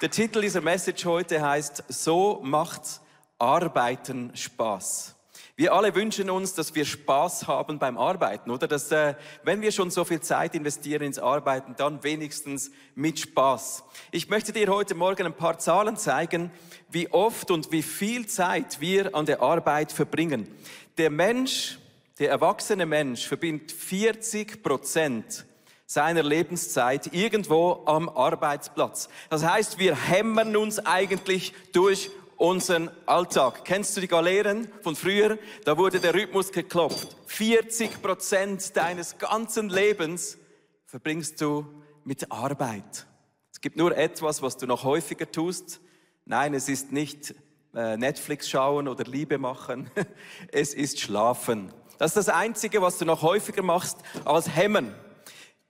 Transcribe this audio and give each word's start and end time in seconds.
Der 0.00 0.10
Titel 0.10 0.40
dieser 0.40 0.62
Message 0.62 1.04
heute 1.04 1.42
heißt, 1.42 1.84
so 1.88 2.40
macht 2.42 3.02
Arbeiten 3.38 4.34
Spaß. 4.34 5.14
Wir 5.56 5.74
alle 5.74 5.94
wünschen 5.94 6.30
uns, 6.30 6.54
dass 6.54 6.74
wir 6.74 6.86
Spaß 6.86 7.46
haben 7.46 7.78
beim 7.78 7.98
Arbeiten, 7.98 8.50
oder? 8.50 8.66
Dass, 8.66 8.90
äh, 8.92 9.14
wenn 9.42 9.60
wir 9.60 9.72
schon 9.72 9.90
so 9.90 10.06
viel 10.06 10.20
Zeit 10.20 10.54
investieren 10.54 11.02
ins 11.02 11.18
Arbeiten, 11.18 11.74
dann 11.76 12.02
wenigstens 12.02 12.70
mit 12.94 13.20
Spaß. 13.20 13.84
Ich 14.10 14.30
möchte 14.30 14.54
dir 14.54 14.68
heute 14.68 14.94
Morgen 14.94 15.26
ein 15.26 15.36
paar 15.36 15.58
Zahlen 15.58 15.98
zeigen, 15.98 16.50
wie 16.88 17.12
oft 17.12 17.50
und 17.50 17.70
wie 17.70 17.82
viel 17.82 18.26
Zeit 18.26 18.80
wir 18.80 19.14
an 19.14 19.26
der 19.26 19.42
Arbeit 19.42 19.92
verbringen. 19.92 20.48
Der 20.96 21.10
Mensch, 21.10 21.78
der 22.18 22.30
erwachsene 22.30 22.86
Mensch 22.86 23.28
verbindet 23.28 23.70
40 23.70 24.62
Prozent 24.62 25.44
seiner 25.90 26.22
Lebenszeit 26.22 27.12
irgendwo 27.12 27.82
am 27.84 28.08
Arbeitsplatz. 28.08 29.08
Das 29.28 29.44
heißt, 29.44 29.80
wir 29.80 29.96
hämmern 29.96 30.54
uns 30.56 30.78
eigentlich 30.78 31.52
durch 31.72 32.12
unseren 32.36 32.92
Alltag. 33.06 33.64
Kennst 33.64 33.96
du 33.96 34.00
die 34.00 34.06
Galeeren 34.06 34.68
von 34.82 34.94
früher? 34.94 35.36
Da 35.64 35.76
wurde 35.76 35.98
der 35.98 36.14
Rhythmus 36.14 36.52
geklopft. 36.52 37.16
40 37.26 38.00
Prozent 38.00 38.76
deines 38.76 39.18
ganzen 39.18 39.68
Lebens 39.68 40.38
verbringst 40.86 41.40
du 41.40 41.66
mit 42.04 42.30
Arbeit. 42.30 43.08
Es 43.52 43.60
gibt 43.60 43.76
nur 43.76 43.96
etwas, 43.96 44.42
was 44.42 44.56
du 44.56 44.68
noch 44.68 44.84
häufiger 44.84 45.28
tust. 45.32 45.80
Nein, 46.24 46.54
es 46.54 46.68
ist 46.68 46.92
nicht 46.92 47.34
äh, 47.74 47.96
Netflix 47.96 48.48
schauen 48.48 48.86
oder 48.86 49.02
Liebe 49.02 49.38
machen. 49.38 49.90
Es 50.52 50.72
ist 50.72 51.00
schlafen. 51.00 51.72
Das 51.98 52.12
ist 52.14 52.28
das 52.28 52.28
Einzige, 52.28 52.80
was 52.80 52.98
du 52.98 53.06
noch 53.06 53.22
häufiger 53.22 53.64
machst 53.64 53.98
als 54.24 54.54
Hemmen. 54.54 54.94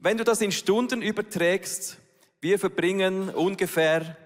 Wenn 0.02 0.16
du 0.16 0.24
das 0.24 0.40
in 0.40 0.50
Stunden 0.50 1.02
überträgst, 1.02 1.98
wir 2.40 2.58
verbringen 2.58 3.28
ungefähr 3.28 4.16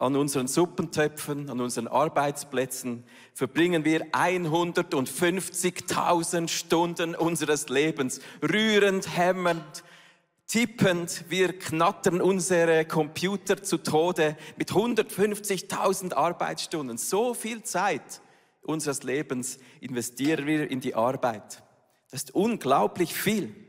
an 0.00 0.16
unseren 0.16 0.48
Suppentöpfen, 0.48 1.48
an 1.48 1.60
unseren 1.60 1.86
Arbeitsplätzen 1.86 3.04
verbringen 3.34 3.84
wir 3.84 4.06
150.000 4.06 6.48
Stunden 6.48 7.14
unseres 7.14 7.68
Lebens, 7.68 8.18
rührend, 8.42 9.16
hämmernd, 9.16 9.84
tippend. 10.48 11.26
Wir 11.28 11.56
knattern 11.56 12.20
unsere 12.20 12.84
Computer 12.86 13.62
zu 13.62 13.78
Tode 13.78 14.36
mit 14.56 14.72
150.000 14.72 16.14
Arbeitsstunden. 16.14 16.98
So 16.98 17.32
viel 17.32 17.62
Zeit 17.62 18.20
unseres 18.62 19.04
Lebens 19.04 19.60
investieren 19.80 20.48
wir 20.48 20.68
in 20.68 20.80
die 20.80 20.96
Arbeit. 20.96 21.62
Das 22.10 22.24
ist 22.24 22.34
unglaublich 22.34 23.14
viel. 23.14 23.63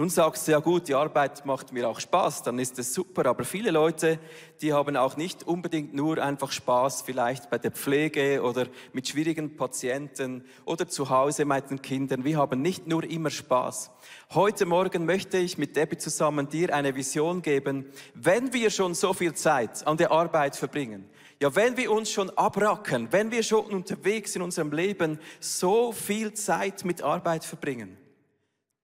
Nun 0.00 0.08
sagst 0.08 0.48
du, 0.48 0.52
ja 0.52 0.60
gut, 0.60 0.88
die 0.88 0.94
Arbeit 0.94 1.44
macht 1.44 1.74
mir 1.74 1.86
auch 1.86 2.00
Spaß, 2.00 2.42
dann 2.44 2.58
ist 2.58 2.78
es 2.78 2.94
super. 2.94 3.26
Aber 3.26 3.44
viele 3.44 3.70
Leute, 3.70 4.18
die 4.62 4.72
haben 4.72 4.96
auch 4.96 5.18
nicht 5.18 5.46
unbedingt 5.46 5.92
nur 5.92 6.16
einfach 6.16 6.52
Spaß, 6.52 7.02
vielleicht 7.02 7.50
bei 7.50 7.58
der 7.58 7.70
Pflege 7.70 8.42
oder 8.42 8.66
mit 8.94 9.08
schwierigen 9.08 9.58
Patienten 9.58 10.42
oder 10.64 10.88
zu 10.88 11.10
Hause 11.10 11.44
mit 11.44 11.68
den 11.68 11.82
Kindern. 11.82 12.24
Wir 12.24 12.38
haben 12.38 12.62
nicht 12.62 12.86
nur 12.86 13.04
immer 13.04 13.28
Spaß. 13.28 13.90
Heute 14.30 14.64
Morgen 14.64 15.04
möchte 15.04 15.36
ich 15.36 15.58
mit 15.58 15.76
Debbie 15.76 15.98
zusammen 15.98 16.48
dir 16.48 16.74
eine 16.74 16.94
Vision 16.94 17.42
geben, 17.42 17.84
wenn 18.14 18.54
wir 18.54 18.70
schon 18.70 18.94
so 18.94 19.12
viel 19.12 19.34
Zeit 19.34 19.86
an 19.86 19.98
der 19.98 20.12
Arbeit 20.12 20.56
verbringen. 20.56 21.10
Ja, 21.42 21.54
wenn 21.54 21.76
wir 21.76 21.92
uns 21.92 22.10
schon 22.10 22.30
abracken, 22.38 23.08
wenn 23.10 23.30
wir 23.30 23.42
schon 23.42 23.66
unterwegs 23.66 24.34
in 24.34 24.40
unserem 24.40 24.72
Leben 24.72 25.18
so 25.40 25.92
viel 25.92 26.32
Zeit 26.32 26.86
mit 26.86 27.02
Arbeit 27.02 27.44
verbringen, 27.44 27.98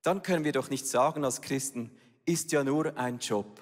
dann 0.06 0.22
können 0.22 0.44
wir 0.44 0.52
doch 0.52 0.70
nicht 0.70 0.86
sagen 0.86 1.24
als 1.24 1.40
Christen, 1.40 1.90
ist 2.24 2.52
ja 2.52 2.62
nur 2.62 2.96
ein 2.96 3.18
Job, 3.18 3.60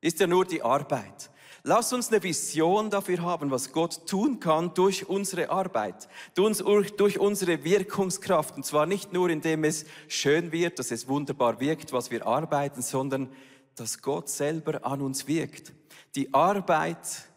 ist 0.00 0.20
ja 0.20 0.26
nur 0.26 0.46
die 0.46 0.62
Arbeit. 0.62 1.30
Lass 1.64 1.92
uns 1.92 2.08
eine 2.08 2.22
Vision 2.22 2.90
dafür 2.90 3.22
haben, 3.22 3.50
was 3.52 3.70
Gott 3.72 4.08
tun 4.08 4.40
kann 4.40 4.74
durch 4.74 5.08
unsere 5.08 5.50
Arbeit, 5.50 6.08
durch 6.34 7.20
unsere 7.20 7.62
Wirkungskraft. 7.62 8.56
Und 8.56 8.66
zwar 8.66 8.86
nicht 8.86 9.12
nur, 9.12 9.30
indem 9.30 9.62
es 9.62 9.84
schön 10.08 10.50
wird, 10.50 10.80
dass 10.80 10.90
es 10.90 11.06
wunderbar 11.06 11.60
wirkt, 11.60 11.92
was 11.92 12.10
wir 12.10 12.26
arbeiten, 12.26 12.82
sondern 12.82 13.30
dass 13.76 14.02
Gott 14.02 14.28
selber 14.28 14.84
an 14.84 15.02
uns 15.02 15.28
wirkt. 15.28 15.72
Die 16.16 16.34
Arbeit 16.34 17.28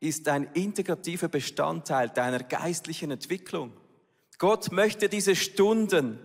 ist 0.00 0.26
ein 0.28 0.48
integrativer 0.54 1.28
Bestandteil 1.28 2.08
deiner 2.08 2.42
geistlichen 2.42 3.10
Entwicklung. 3.10 3.72
Gott 4.38 4.72
möchte 4.72 5.08
diese 5.08 5.36
Stunden, 5.36 6.18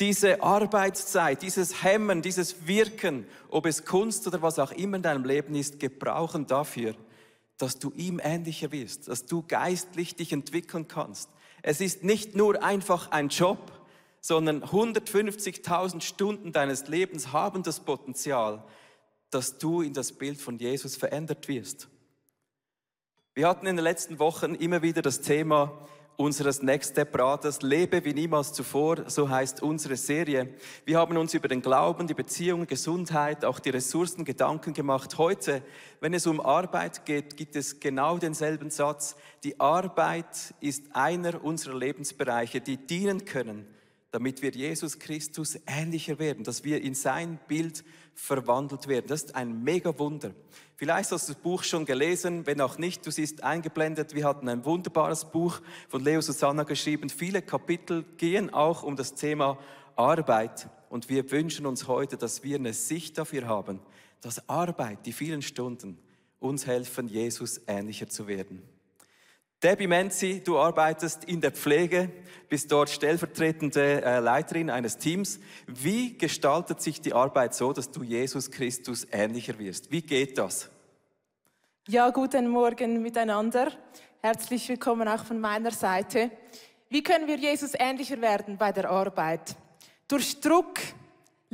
diese 0.00 0.42
Arbeitszeit, 0.42 1.42
dieses 1.42 1.82
Hemmen, 1.82 2.22
dieses 2.22 2.66
Wirken, 2.66 3.26
ob 3.48 3.66
es 3.66 3.84
Kunst 3.84 4.26
oder 4.26 4.42
was 4.42 4.58
auch 4.58 4.72
immer 4.72 4.96
in 4.96 5.02
deinem 5.02 5.24
Leben 5.24 5.54
ist, 5.54 5.78
gebrauchen 5.78 6.46
dafür, 6.46 6.94
dass 7.58 7.78
du 7.78 7.92
ihm 7.94 8.20
ähnlicher 8.22 8.72
wirst, 8.72 9.08
dass 9.08 9.26
du 9.26 9.44
geistlich 9.46 10.16
dich 10.16 10.32
entwickeln 10.32 10.88
kannst. 10.88 11.30
Es 11.62 11.80
ist 11.80 12.02
nicht 12.02 12.34
nur 12.34 12.62
einfach 12.62 13.10
ein 13.10 13.28
Job, 13.28 13.72
sondern 14.20 14.64
150.000 14.64 16.00
Stunden 16.00 16.52
deines 16.52 16.88
Lebens 16.88 17.32
haben 17.32 17.62
das 17.62 17.80
Potenzial, 17.80 18.64
dass 19.30 19.58
du 19.58 19.82
in 19.82 19.92
das 19.92 20.12
Bild 20.12 20.40
von 20.40 20.58
Jesus 20.58 20.96
verändert 20.96 21.46
wirst. 21.48 21.88
Wir 23.34 23.48
hatten 23.48 23.66
in 23.66 23.76
den 23.76 23.82
letzten 23.84 24.18
Wochen 24.18 24.54
immer 24.54 24.82
wieder 24.82 25.02
das 25.02 25.20
Thema, 25.20 25.72
unseres 26.16 26.62
Next 26.62 26.92
Step 26.92 27.18
Raters 27.18 27.62
Lebe 27.62 28.04
wie 28.04 28.14
niemals 28.14 28.52
zuvor, 28.52 29.08
so 29.08 29.28
heißt 29.28 29.62
unsere 29.62 29.96
Serie. 29.96 30.48
Wir 30.84 30.98
haben 30.98 31.16
uns 31.16 31.34
über 31.34 31.48
den 31.48 31.62
Glauben, 31.62 32.06
die 32.06 32.14
Beziehungen, 32.14 32.66
Gesundheit, 32.66 33.44
auch 33.44 33.58
die 33.58 33.70
Ressourcen 33.70 34.24
Gedanken 34.24 34.74
gemacht. 34.74 35.18
Heute, 35.18 35.62
wenn 36.00 36.14
es 36.14 36.26
um 36.26 36.40
Arbeit 36.40 37.04
geht, 37.04 37.36
gibt 37.36 37.56
es 37.56 37.80
genau 37.80 38.18
denselben 38.18 38.70
Satz. 38.70 39.16
Die 39.42 39.58
Arbeit 39.58 40.54
ist 40.60 40.84
einer 40.94 41.42
unserer 41.42 41.76
Lebensbereiche, 41.76 42.60
die 42.60 42.76
dienen 42.76 43.24
können, 43.24 43.66
damit 44.10 44.42
wir 44.42 44.50
Jesus 44.50 44.98
Christus 44.98 45.58
ähnlicher 45.66 46.18
werden, 46.18 46.44
dass 46.44 46.62
wir 46.62 46.80
in 46.80 46.94
sein 46.94 47.40
Bild 47.48 47.84
verwandelt 48.14 48.88
werden. 48.88 49.06
Das 49.08 49.24
ist 49.24 49.34
ein 49.34 49.62
mega 49.62 49.98
Wunder. 49.98 50.32
Vielleicht 50.76 51.12
hast 51.12 51.28
du 51.28 51.32
das 51.32 51.42
Buch 51.42 51.62
schon 51.62 51.84
gelesen, 51.84 52.46
wenn 52.46 52.60
auch 52.60 52.78
nicht, 52.78 53.06
du 53.06 53.10
siehst 53.10 53.42
eingeblendet. 53.42 54.14
Wir 54.14 54.24
hatten 54.24 54.48
ein 54.48 54.64
wunderbares 54.64 55.24
Buch 55.24 55.60
von 55.88 56.02
Leo 56.02 56.20
Susanna 56.20 56.64
geschrieben. 56.64 57.10
Viele 57.10 57.42
Kapitel 57.42 58.04
gehen 58.16 58.52
auch 58.52 58.82
um 58.82 58.96
das 58.96 59.14
Thema 59.14 59.58
Arbeit. 59.96 60.68
Und 60.88 61.08
wir 61.08 61.30
wünschen 61.30 61.66
uns 61.66 61.86
heute, 61.86 62.16
dass 62.16 62.42
wir 62.42 62.56
eine 62.56 62.72
Sicht 62.72 63.18
dafür 63.18 63.46
haben, 63.46 63.80
dass 64.20 64.48
Arbeit, 64.48 65.06
die 65.06 65.12
vielen 65.12 65.42
Stunden, 65.42 65.98
uns 66.40 66.66
helfen, 66.66 67.08
Jesus 67.08 67.60
ähnlicher 67.66 68.08
zu 68.08 68.26
werden. 68.26 68.62
Debbie 69.62 69.86
Menzi, 69.86 70.42
du 70.44 70.58
arbeitest 70.58 71.24
in 71.24 71.40
der 71.40 71.52
Pflege, 71.52 72.10
bist 72.48 72.70
dort 72.70 72.90
stellvertretende 72.90 74.02
äh, 74.02 74.18
Leiterin 74.18 74.68
eines 74.68 74.98
Teams. 74.98 75.40
Wie 75.66 76.18
gestaltet 76.18 76.82
sich 76.82 77.00
die 77.00 77.14
Arbeit 77.14 77.54
so, 77.54 77.72
dass 77.72 77.90
du 77.90 78.02
Jesus 78.02 78.50
Christus 78.50 79.06
ähnlicher 79.10 79.58
wirst? 79.58 79.90
Wie 79.90 80.02
geht 80.02 80.36
das? 80.36 80.70
Ja, 81.88 82.10
guten 82.10 82.48
Morgen 82.48 83.02
miteinander. 83.02 83.72
Herzlich 84.20 84.68
willkommen 84.68 85.08
auch 85.08 85.24
von 85.24 85.40
meiner 85.40 85.70
Seite. 85.70 86.30
Wie 86.88 87.02
können 87.02 87.26
wir 87.26 87.36
Jesus 87.36 87.72
ähnlicher 87.78 88.20
werden 88.20 88.56
bei 88.56 88.72
der 88.72 88.88
Arbeit? 88.88 89.56
Durch 90.08 90.40
Druck, 90.40 90.78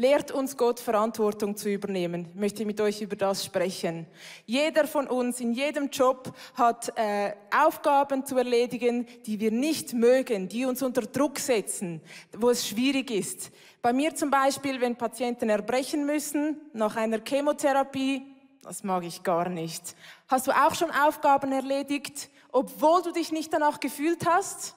lehrt 0.00 0.30
uns 0.30 0.56
Gott 0.56 0.80
Verantwortung 0.80 1.58
zu 1.58 1.68
übernehmen. 1.68 2.26
Ich 2.30 2.40
möchte 2.40 2.64
mit 2.64 2.80
euch 2.80 3.02
über 3.02 3.16
das 3.16 3.44
sprechen. 3.44 4.06
Jeder 4.46 4.86
von 4.86 5.06
uns 5.06 5.40
in 5.40 5.52
jedem 5.52 5.90
Job 5.90 6.34
hat 6.54 6.90
äh, 6.96 7.34
Aufgaben 7.54 8.24
zu 8.24 8.38
erledigen, 8.38 9.06
die 9.26 9.38
wir 9.38 9.50
nicht 9.50 9.92
mögen, 9.92 10.48
die 10.48 10.64
uns 10.64 10.82
unter 10.82 11.02
Druck 11.02 11.38
setzen, 11.38 12.00
wo 12.34 12.48
es 12.48 12.66
schwierig 12.66 13.10
ist. 13.10 13.50
Bei 13.82 13.92
mir 13.92 14.14
zum 14.14 14.30
Beispiel, 14.30 14.80
wenn 14.80 14.96
Patienten 14.96 15.50
erbrechen 15.50 16.06
müssen 16.06 16.56
nach 16.72 16.96
einer 16.96 17.20
Chemotherapie, 17.22 18.22
das 18.62 18.82
mag 18.82 19.04
ich 19.04 19.22
gar 19.22 19.50
nicht. 19.50 19.94
Hast 20.28 20.46
du 20.46 20.52
auch 20.52 20.74
schon 20.74 20.90
Aufgaben 20.90 21.52
erledigt, 21.52 22.30
obwohl 22.52 23.02
du 23.02 23.12
dich 23.12 23.32
nicht 23.32 23.52
danach 23.52 23.80
gefühlt 23.80 24.24
hast? 24.24 24.76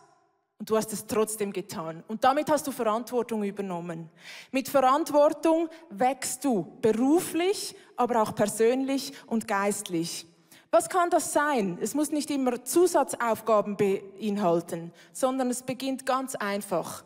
Und 0.60 0.70
du 0.70 0.78
hast 0.78 0.94
es 0.94 1.08
trotzdem 1.08 1.52
getan. 1.52 2.04
Und 2.08 2.24
damit 2.24 2.50
hast 2.50 2.66
du 2.68 2.72
Verantwortung 2.72 3.44
übernommen. 3.44 4.10
Mit 4.52 4.70
Verantwortung 4.70 5.68
wächst 5.90 6.46
du 6.46 6.78
beruflich, 6.82 7.76
aber 7.98 8.22
auch 8.22 8.34
persönlich 8.34 9.14
und 9.28 9.48
geistlich. 9.48 10.26
Was 10.72 10.90
kann 10.90 11.10
das 11.10 11.34
sein? 11.34 11.78
Es 11.82 11.94
muss 11.94 12.12
nicht 12.12 12.32
immer 12.32 12.64
Zusatzaufgaben 12.64 13.78
beinhalten, 13.78 14.92
sondern 15.12 15.52
es 15.52 15.62
beginnt 15.62 16.06
ganz 16.06 16.34
einfach. 16.34 17.04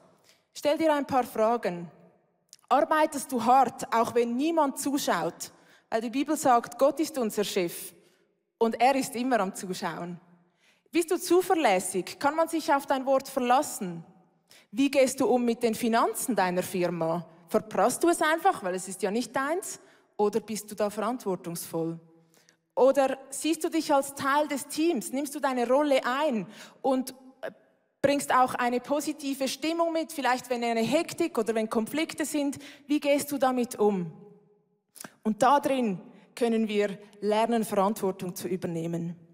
Stell 0.53 0.77
dir 0.77 0.93
ein 0.93 1.05
paar 1.05 1.25
Fragen. 1.25 1.91
Arbeitest 2.69 3.31
du 3.31 3.43
hart, 3.43 3.93
auch 3.93 4.15
wenn 4.15 4.37
niemand 4.37 4.79
zuschaut? 4.79 5.51
Weil 5.89 6.01
die 6.01 6.09
Bibel 6.09 6.35
sagt, 6.35 6.77
Gott 6.77 6.99
ist 6.99 7.17
unser 7.17 7.43
Chef 7.43 7.93
und 8.57 8.79
er 8.79 8.95
ist 8.95 9.15
immer 9.15 9.39
am 9.39 9.53
Zuschauen. 9.53 10.19
Bist 10.91 11.11
du 11.11 11.19
zuverlässig? 11.19 12.17
Kann 12.19 12.35
man 12.35 12.47
sich 12.47 12.73
auf 12.73 12.85
dein 12.85 13.05
Wort 13.05 13.27
verlassen? 13.27 14.03
Wie 14.71 14.89
gehst 14.89 15.19
du 15.19 15.27
um 15.27 15.43
mit 15.43 15.63
den 15.63 15.75
Finanzen 15.75 16.35
deiner 16.35 16.63
Firma? 16.63 17.27
Verprasst 17.47 18.03
du 18.03 18.09
es 18.09 18.21
einfach, 18.21 18.63
weil 18.63 18.75
es 18.75 18.87
ist 18.87 19.01
ja 19.01 19.11
nicht 19.11 19.35
deins? 19.35 19.79
Oder 20.17 20.39
bist 20.39 20.69
du 20.71 20.75
da 20.75 20.89
verantwortungsvoll? 20.89 21.99
Oder 22.75 23.17
siehst 23.29 23.63
du 23.63 23.69
dich 23.69 23.93
als 23.93 24.13
Teil 24.15 24.47
des 24.47 24.67
Teams? 24.67 25.11
Nimmst 25.11 25.33
du 25.33 25.39
deine 25.39 25.67
Rolle 25.67 26.01
ein 26.05 26.47
und 26.81 27.11
äh, 27.41 27.51
bringst 28.01 28.33
auch 28.33 28.53
eine 28.53 28.79
positive 28.79 29.47
Stimmung 29.47 29.93
mit, 29.93 30.11
vielleicht 30.11 30.49
wenn 30.49 30.63
eine 30.63 30.81
Hektik 30.81 31.37
oder 31.37 31.55
wenn 31.55 31.69
Konflikte 31.69 32.25
sind, 32.25 32.57
wie 32.85 32.99
gehst 32.99 33.31
du 33.31 33.37
damit 33.37 33.79
um? 33.79 34.11
Und 35.23 35.41
da 35.41 35.59
drin 35.59 35.99
können 36.35 36.67
wir 36.67 36.99
lernen, 37.19 37.63
Verantwortung 37.65 38.35
zu 38.35 38.47
übernehmen. 38.47 39.26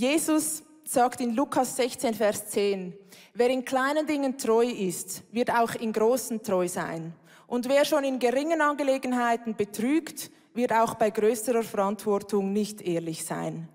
Jesus 0.00 0.62
sagt 0.82 1.20
in 1.20 1.34
Lukas 1.34 1.76
16, 1.76 2.14
Vers 2.14 2.46
10, 2.46 2.94
wer 3.34 3.50
in 3.50 3.66
kleinen 3.66 4.06
Dingen 4.06 4.38
treu 4.38 4.64
ist, 4.64 5.22
wird 5.30 5.50
auch 5.50 5.74
in 5.74 5.92
großen 5.92 6.42
treu 6.42 6.66
sein. 6.68 7.12
Und 7.46 7.68
wer 7.68 7.84
schon 7.84 8.04
in 8.04 8.18
geringen 8.18 8.62
Angelegenheiten 8.62 9.56
betrügt, 9.56 10.30
wird 10.54 10.72
auch 10.72 10.94
bei 10.94 11.10
größerer 11.10 11.62
Verantwortung 11.62 12.50
nicht 12.50 12.80
ehrlich 12.80 13.26
sein. 13.26 13.68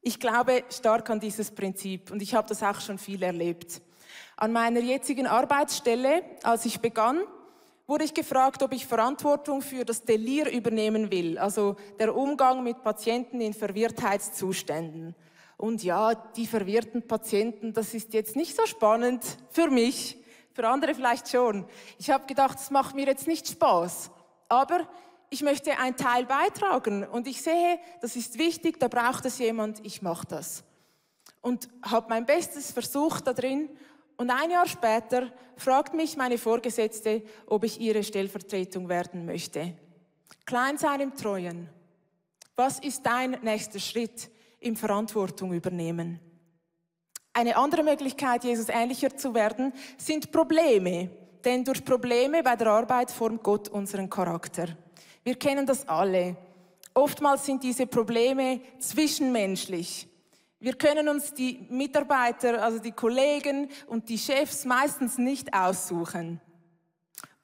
Ich 0.00 0.18
glaube 0.18 0.64
stark 0.68 1.08
an 1.10 1.20
dieses 1.20 1.52
Prinzip 1.52 2.10
und 2.10 2.20
ich 2.22 2.34
habe 2.34 2.48
das 2.48 2.64
auch 2.64 2.80
schon 2.80 2.98
viel 2.98 3.22
erlebt. 3.22 3.80
An 4.36 4.50
meiner 4.50 4.80
jetzigen 4.80 5.28
Arbeitsstelle, 5.28 6.24
als 6.42 6.64
ich 6.64 6.80
begann, 6.80 7.22
wurde 7.90 8.04
ich 8.04 8.14
gefragt, 8.14 8.62
ob 8.62 8.72
ich 8.72 8.86
Verantwortung 8.86 9.62
für 9.62 9.84
das 9.84 10.04
Delir 10.04 10.48
übernehmen 10.48 11.10
will, 11.10 11.36
also 11.38 11.74
der 11.98 12.14
Umgang 12.14 12.62
mit 12.62 12.84
Patienten 12.84 13.40
in 13.40 13.52
Verwirrtheitszuständen. 13.52 15.16
Und 15.56 15.82
ja, 15.82 16.14
die 16.14 16.46
verwirrten 16.46 17.04
Patienten, 17.08 17.72
das 17.72 17.92
ist 17.92 18.14
jetzt 18.14 18.36
nicht 18.36 18.54
so 18.54 18.64
spannend 18.64 19.24
für 19.50 19.70
mich, 19.70 20.16
für 20.52 20.68
andere 20.68 20.94
vielleicht 20.94 21.28
schon. 21.28 21.66
Ich 21.98 22.10
habe 22.10 22.26
gedacht, 22.26 22.60
es 22.60 22.70
macht 22.70 22.94
mir 22.94 23.06
jetzt 23.06 23.26
nicht 23.26 23.48
Spaß, 23.48 24.12
aber 24.48 24.88
ich 25.28 25.42
möchte 25.42 25.76
einen 25.76 25.96
Teil 25.96 26.26
beitragen 26.26 27.02
und 27.02 27.26
ich 27.26 27.42
sehe, 27.42 27.80
das 28.00 28.14
ist 28.14 28.38
wichtig, 28.38 28.78
da 28.78 28.86
braucht 28.86 29.26
es 29.26 29.40
jemand, 29.40 29.84
ich 29.84 30.00
mache 30.00 30.28
das. 30.28 30.62
Und 31.40 31.68
habe 31.82 32.06
mein 32.08 32.24
Bestes 32.24 32.70
versucht 32.70 33.26
da 33.26 33.32
drin 33.32 33.68
und 34.20 34.28
ein 34.28 34.50
Jahr 34.50 34.68
später 34.68 35.32
fragt 35.56 35.94
mich 35.94 36.14
meine 36.14 36.36
Vorgesetzte, 36.36 37.22
ob 37.46 37.64
ich 37.64 37.80
ihre 37.80 38.04
Stellvertretung 38.04 38.90
werden 38.90 39.24
möchte. 39.24 39.72
Klein 40.44 40.76
sein 40.76 41.00
im 41.00 41.16
Treuen. 41.16 41.70
Was 42.54 42.80
ist 42.80 43.06
dein 43.06 43.38
nächster 43.40 43.78
Schritt 43.78 44.30
im 44.58 44.76
Verantwortung 44.76 45.54
übernehmen? 45.54 46.20
Eine 47.32 47.56
andere 47.56 47.82
Möglichkeit, 47.82 48.44
Jesus 48.44 48.68
ähnlicher 48.68 49.16
zu 49.16 49.32
werden, 49.32 49.72
sind 49.96 50.30
Probleme. 50.30 51.08
Denn 51.42 51.64
durch 51.64 51.82
Probleme 51.82 52.42
bei 52.42 52.56
der 52.56 52.66
Arbeit 52.66 53.10
formt 53.10 53.42
Gott 53.42 53.70
unseren 53.70 54.10
Charakter. 54.10 54.66
Wir 55.24 55.36
kennen 55.36 55.64
das 55.64 55.88
alle. 55.88 56.36
Oftmals 56.92 57.46
sind 57.46 57.62
diese 57.62 57.86
Probleme 57.86 58.60
zwischenmenschlich. 58.80 60.09
Wir 60.62 60.74
können 60.74 61.08
uns 61.08 61.32
die 61.32 61.66
Mitarbeiter, 61.70 62.62
also 62.62 62.78
die 62.78 62.92
Kollegen 62.92 63.70
und 63.86 64.10
die 64.10 64.18
Chefs 64.18 64.66
meistens 64.66 65.16
nicht 65.16 65.54
aussuchen. 65.54 66.38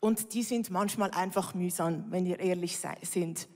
Und 0.00 0.34
die 0.34 0.42
sind 0.42 0.70
manchmal 0.70 1.10
einfach 1.12 1.54
mühsam, 1.54 2.04
wenn 2.10 2.26
wir 2.26 2.38
ehrlich 2.38 2.78
sind. 3.02 3.48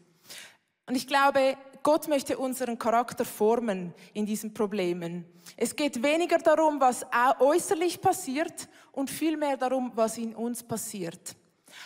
Und 0.86 0.96
ich 0.96 1.06
glaube, 1.06 1.58
Gott 1.82 2.08
möchte 2.08 2.38
unseren 2.38 2.78
Charakter 2.78 3.26
formen 3.26 3.92
in 4.14 4.24
diesen 4.24 4.54
Problemen. 4.54 5.26
Es 5.58 5.76
geht 5.76 6.02
weniger 6.02 6.38
darum, 6.38 6.80
was 6.80 7.04
äußerlich 7.38 8.00
passiert 8.00 8.66
und 8.92 9.10
vielmehr 9.10 9.58
darum, 9.58 9.92
was 9.94 10.16
in 10.16 10.34
uns 10.34 10.62
passiert. 10.62 11.36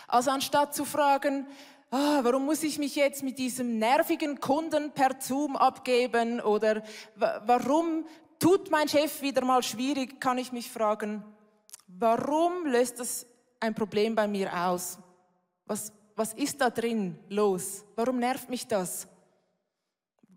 Also 0.07 0.31
anstatt 0.31 0.75
zu 0.75 0.85
fragen, 0.85 1.47
ah, 1.95 2.25
warum 2.25 2.45
muss 2.45 2.65
ich 2.65 2.79
mich 2.79 2.97
jetzt 2.97 3.23
mit 3.23 3.39
diesem 3.39 3.79
nervigen 3.79 4.41
Kunden 4.41 4.91
per 4.91 5.21
Zoom 5.21 5.57
abgeben 5.57 6.41
oder 6.41 6.83
warum 7.15 8.05
tut 8.41 8.71
mein 8.71 8.89
Chef 8.89 9.23
wieder 9.23 9.45
mal 9.45 9.63
schwierig, 9.63 10.21
kann 10.21 10.39
ich 10.39 10.51
mich 10.51 10.71
fragen, 10.71 11.23
warum 11.87 12.67
löst 12.67 12.99
das 12.99 13.27
ein 13.61 13.75
Problem 13.75 14.17
bei 14.17 14.27
mir 14.27 14.53
aus? 14.53 14.99
Was, 15.67 15.93
was 16.17 16.33
ist 16.35 16.61
da 16.61 16.69
drin 16.69 17.17
los? 17.29 17.85
Warum 17.95 18.19
nervt 18.19 18.51
mich 18.51 18.67
das? 18.67 19.07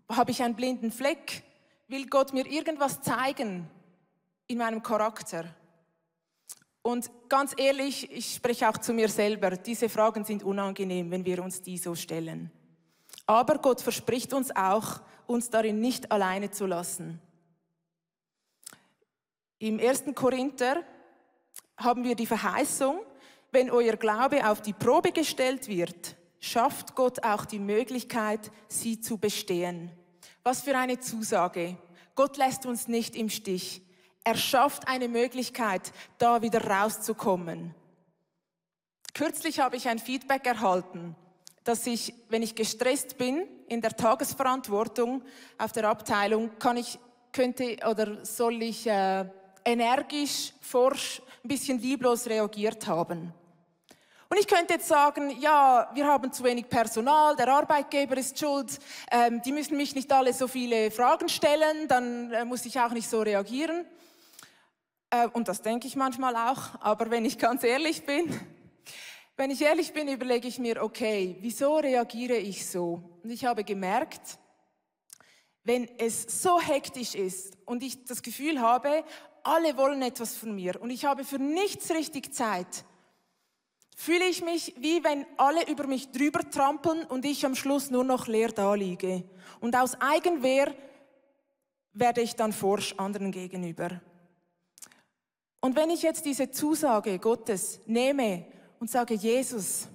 Habe 0.08 0.30
ich 0.30 0.42
einen 0.42 0.54
blinden 0.54 0.92
Fleck? 0.92 1.42
Will 1.88 2.06
Gott 2.06 2.32
mir 2.32 2.46
irgendwas 2.46 3.02
zeigen 3.02 3.68
in 4.46 4.58
meinem 4.58 4.82
Charakter? 4.82 5.44
Und 6.88 7.10
ganz 7.28 7.52
ehrlich, 7.58 8.10
ich 8.10 8.36
spreche 8.36 8.66
auch 8.66 8.78
zu 8.78 8.94
mir 8.94 9.10
selber, 9.10 9.50
diese 9.50 9.90
Fragen 9.90 10.24
sind 10.24 10.42
unangenehm, 10.42 11.10
wenn 11.10 11.22
wir 11.22 11.44
uns 11.44 11.60
die 11.60 11.76
so 11.76 11.94
stellen. 11.94 12.50
Aber 13.26 13.58
Gott 13.58 13.82
verspricht 13.82 14.32
uns 14.32 14.56
auch, 14.56 15.02
uns 15.26 15.50
darin 15.50 15.80
nicht 15.80 16.10
alleine 16.10 16.50
zu 16.50 16.64
lassen. 16.64 17.20
Im 19.58 19.78
1. 19.78 20.04
Korinther 20.14 20.82
haben 21.76 22.04
wir 22.04 22.14
die 22.14 22.24
Verheißung, 22.24 23.00
wenn 23.52 23.70
euer 23.70 23.96
Glaube 23.96 24.48
auf 24.48 24.62
die 24.62 24.72
Probe 24.72 25.12
gestellt 25.12 25.68
wird, 25.68 26.16
schafft 26.40 26.94
Gott 26.94 27.22
auch 27.22 27.44
die 27.44 27.58
Möglichkeit, 27.58 28.50
sie 28.66 28.98
zu 28.98 29.18
bestehen. 29.18 29.90
Was 30.42 30.62
für 30.62 30.74
eine 30.74 30.98
Zusage. 31.00 31.76
Gott 32.14 32.38
lässt 32.38 32.64
uns 32.64 32.88
nicht 32.88 33.14
im 33.14 33.28
Stich. 33.28 33.82
Er 34.24 34.36
schafft 34.36 34.88
eine 34.88 35.08
Möglichkeit, 35.08 35.92
da 36.18 36.42
wieder 36.42 36.64
rauszukommen. 36.64 37.74
Kürzlich 39.14 39.58
habe 39.60 39.76
ich 39.76 39.88
ein 39.88 39.98
Feedback 39.98 40.46
erhalten, 40.46 41.16
dass 41.64 41.86
ich, 41.86 42.14
wenn 42.28 42.42
ich 42.42 42.54
gestresst 42.54 43.18
bin 43.18 43.46
in 43.68 43.80
der 43.80 43.96
Tagesverantwortung 43.96 45.22
auf 45.58 45.72
der 45.72 45.88
Abteilung, 45.88 46.58
kann 46.58 46.76
ich, 46.76 46.98
könnte 47.32 47.76
oder 47.88 48.24
soll 48.24 48.62
ich 48.62 48.86
äh, 48.86 49.24
energisch, 49.64 50.52
forsch, 50.60 51.20
ein 51.44 51.48
bisschen 51.48 51.78
lieblos 51.78 52.26
reagiert 52.26 52.86
haben. 52.86 53.32
Und 54.30 54.38
ich 54.38 54.46
könnte 54.46 54.74
jetzt 54.74 54.88
sagen, 54.88 55.30
ja, 55.40 55.90
wir 55.94 56.06
haben 56.06 56.30
zu 56.32 56.44
wenig 56.44 56.68
Personal, 56.68 57.34
der 57.34 57.48
Arbeitgeber 57.48 58.16
ist 58.18 58.38
schuld, 58.38 58.78
ähm, 59.10 59.40
die 59.42 59.52
müssen 59.52 59.76
mich 59.76 59.94
nicht 59.94 60.12
alle 60.12 60.34
so 60.34 60.46
viele 60.46 60.90
Fragen 60.90 61.30
stellen, 61.30 61.88
dann 61.88 62.30
äh, 62.32 62.44
muss 62.44 62.66
ich 62.66 62.78
auch 62.78 62.90
nicht 62.90 63.08
so 63.08 63.22
reagieren. 63.22 63.86
Äh, 65.10 65.28
und 65.28 65.48
das 65.48 65.62
denke 65.62 65.86
ich 65.86 65.96
manchmal 65.96 66.36
auch, 66.36 66.80
aber 66.80 67.10
wenn 67.10 67.24
ich 67.24 67.38
ganz 67.38 67.62
ehrlich 67.64 68.04
bin, 68.04 68.38
wenn 69.36 69.50
ich 69.50 69.62
ehrlich 69.62 69.92
bin, 69.92 70.08
überlege 70.08 70.48
ich 70.48 70.58
mir, 70.58 70.82
okay, 70.82 71.36
wieso 71.40 71.76
reagiere 71.76 72.36
ich 72.36 72.66
so? 72.66 73.02
Und 73.22 73.30
ich 73.30 73.44
habe 73.44 73.62
gemerkt, 73.62 74.38
wenn 75.62 75.88
es 75.98 76.42
so 76.42 76.60
hektisch 76.60 77.14
ist 77.14 77.56
und 77.64 77.82
ich 77.82 78.04
das 78.04 78.22
Gefühl 78.22 78.60
habe, 78.60 79.04
alle 79.44 79.76
wollen 79.76 80.02
etwas 80.02 80.36
von 80.36 80.54
mir 80.54 80.80
und 80.82 80.90
ich 80.90 81.04
habe 81.04 81.24
für 81.24 81.38
nichts 81.38 81.90
richtig 81.90 82.34
Zeit, 82.34 82.84
fühle 83.96 84.24
ich 84.24 84.42
mich 84.44 84.74
wie 84.78 85.04
wenn 85.04 85.24
alle 85.36 85.68
über 85.68 85.86
mich 85.86 86.10
drüber 86.10 86.48
trampeln 86.50 87.04
und 87.04 87.24
ich 87.24 87.46
am 87.46 87.54
Schluss 87.54 87.90
nur 87.90 88.04
noch 88.04 88.26
leer 88.26 88.48
da 88.48 88.74
liege. 88.74 89.24
Und 89.60 89.76
aus 89.76 90.00
Eigenwehr 90.00 90.74
werde 91.92 92.22
ich 92.22 92.34
dann 92.34 92.52
forsch 92.52 92.94
anderen 92.96 93.32
gegenüber. 93.32 94.00
Und 95.60 95.74
wenn 95.76 95.90
ich 95.90 96.02
jetzt 96.02 96.24
diese 96.24 96.50
Zusage 96.50 97.18
Gottes 97.18 97.80
nehme 97.86 98.46
und 98.78 98.90
sage, 98.90 99.14
Jesus, 99.14 99.88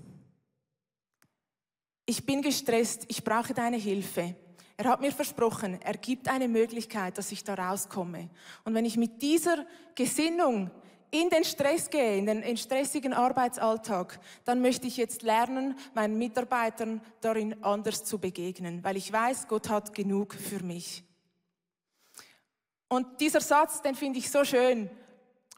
ich 2.06 2.26
bin 2.26 2.42
gestresst, 2.42 3.06
ich 3.08 3.24
brauche 3.24 3.54
deine 3.54 3.78
Hilfe. 3.78 4.36
Er 4.76 4.86
hat 4.90 5.02
mir 5.02 5.12
versprochen, 5.12 5.80
er 5.82 5.94
gibt 5.94 6.28
eine 6.28 6.48
Möglichkeit, 6.48 7.18
dass 7.18 7.32
ich 7.32 7.44
da 7.44 7.54
rauskomme. 7.54 8.30
Und 8.66 8.74
wenn 8.74 8.86
ich 8.86 8.98
mit 8.98 9.22
dieser 9.22 9.66
Gesinnung 9.96 10.70
in 11.12 11.30
den 11.30 11.44
Stress 11.44 11.90
gehe, 11.90 12.18
in 12.18 12.26
den 12.26 12.42
in 12.42 12.58
stressigen 12.58 13.14
Arbeitsalltag, 13.14 14.20
dann 14.46 14.62
möchte 14.62 14.88
ich 14.88 14.98
jetzt 14.98 15.22
lernen, 15.22 15.78
meinen 15.94 16.18
Mitarbeitern 16.18 17.02
darin 17.22 17.64
anders 17.64 18.04
zu 18.04 18.18
begegnen, 18.18 18.84
weil 18.84 18.98
ich 18.98 19.14
weiß, 19.14 19.48
Gott 19.48 19.70
hat 19.70 19.94
genug 19.94 20.34
für 20.34 20.64
mich. 20.64 21.04
Und 22.90 23.22
dieser 23.22 23.42
Satz, 23.42 23.82
den 23.82 23.96
finde 23.96 24.20
ich 24.20 24.30
so 24.30 24.44
schön. 24.44 24.90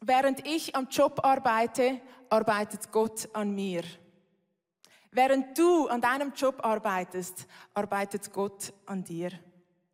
Während 0.01 0.45
ich 0.45 0.75
am 0.75 0.87
Job 0.89 1.19
arbeite, 1.23 2.01
arbeitet 2.29 2.91
Gott 2.91 3.29
an 3.33 3.53
mir. 3.53 3.83
Während 5.11 5.57
du 5.57 5.87
an 5.87 6.01
deinem 6.01 6.33
Job 6.33 6.63
arbeitest, 6.63 7.47
arbeitet 7.73 8.31
Gott 8.33 8.73
an 8.85 9.03
dir. 9.03 9.31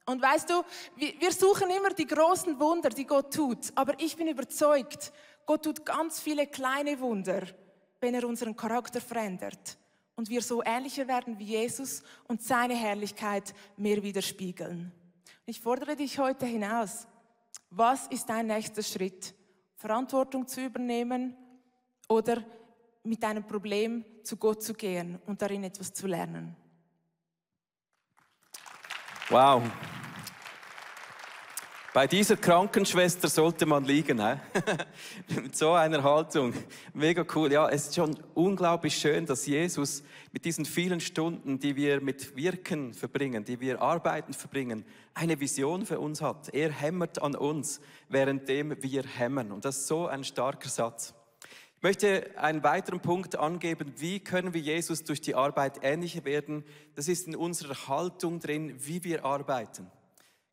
Und 0.05 0.21
weißt 0.21 0.49
du, 0.49 0.63
wir 0.95 1.31
suchen 1.31 1.69
immer 1.69 1.91
die 1.91 2.07
großen 2.07 2.59
Wunder, 2.59 2.89
die 2.89 3.05
Gott 3.05 3.33
tut. 3.33 3.71
Aber 3.75 3.93
ich 3.99 4.17
bin 4.17 4.27
überzeugt, 4.27 5.13
Gott 5.45 5.63
tut 5.63 5.85
ganz 5.85 6.19
viele 6.19 6.47
kleine 6.47 6.99
Wunder, 6.99 7.43
wenn 7.99 8.15
er 8.15 8.27
unseren 8.27 8.55
Charakter 8.55 8.99
verändert. 8.99 9.77
Und 10.15 10.29
wir 10.29 10.41
so 10.41 10.63
ähnlicher 10.63 11.07
werden 11.07 11.37
wie 11.37 11.45
Jesus 11.45 12.01
und 12.27 12.41
seine 12.41 12.75
Herrlichkeit 12.75 13.53
mehr 13.77 14.01
widerspiegeln. 14.01 14.91
Ich 15.45 15.61
fordere 15.61 15.95
dich 15.95 16.17
heute 16.19 16.45
hinaus. 16.45 17.07
Was 17.69 18.07
ist 18.07 18.27
dein 18.27 18.47
nächster 18.47 18.83
Schritt? 18.83 19.33
Verantwortung 19.81 20.47
zu 20.47 20.61
übernehmen 20.61 21.35
oder 22.07 22.43
mit 23.03 23.23
einem 23.23 23.45
Problem 23.45 24.05
zu 24.23 24.37
Gott 24.37 24.61
zu 24.61 24.75
gehen 24.75 25.19
und 25.25 25.41
darin 25.41 25.63
etwas 25.63 25.91
zu 25.91 26.05
lernen. 26.05 26.55
Wow. 29.29 29.63
Bei 31.93 32.07
dieser 32.07 32.37
Krankenschwester 32.37 33.27
sollte 33.27 33.65
man 33.65 33.83
liegen, 33.83 34.25
he? 34.25 34.35
mit 35.41 35.57
so 35.57 35.73
einer 35.73 36.01
Haltung. 36.01 36.53
Mega 36.93 37.25
cool. 37.35 37.51
Ja, 37.51 37.67
es 37.67 37.87
ist 37.87 37.95
schon 37.95 38.17
unglaublich 38.33 38.95
schön, 38.95 39.25
dass 39.25 39.45
Jesus 39.45 40.01
mit 40.31 40.45
diesen 40.45 40.63
vielen 40.63 41.01
Stunden, 41.01 41.59
die 41.59 41.75
wir 41.75 41.99
mit 41.99 42.37
Wirken 42.37 42.93
verbringen, 42.93 43.43
die 43.43 43.59
wir 43.59 43.81
arbeiten 43.81 44.31
verbringen, 44.31 44.85
eine 45.13 45.37
Vision 45.41 45.85
für 45.85 45.99
uns 45.99 46.21
hat. 46.21 46.53
Er 46.53 46.71
hämmert 46.71 47.21
an 47.21 47.35
uns, 47.35 47.81
währenddem 48.07 48.81
wir 48.81 49.03
hämmern. 49.03 49.51
Und 49.51 49.65
das 49.65 49.79
ist 49.79 49.87
so 49.87 50.07
ein 50.07 50.23
starker 50.23 50.69
Satz. 50.69 51.13
Ich 51.75 51.83
möchte 51.83 52.31
einen 52.37 52.63
weiteren 52.63 53.01
Punkt 53.01 53.35
angeben, 53.35 53.95
wie 53.97 54.21
können 54.21 54.53
wir 54.53 54.61
Jesus 54.61 55.03
durch 55.03 55.19
die 55.19 55.35
Arbeit 55.35 55.79
ähnlicher 55.81 56.23
werden. 56.23 56.63
Das 56.95 57.09
ist 57.09 57.27
in 57.27 57.35
unserer 57.35 57.89
Haltung 57.89 58.39
drin, 58.39 58.75
wie 58.77 59.03
wir 59.03 59.25
arbeiten. 59.25 59.91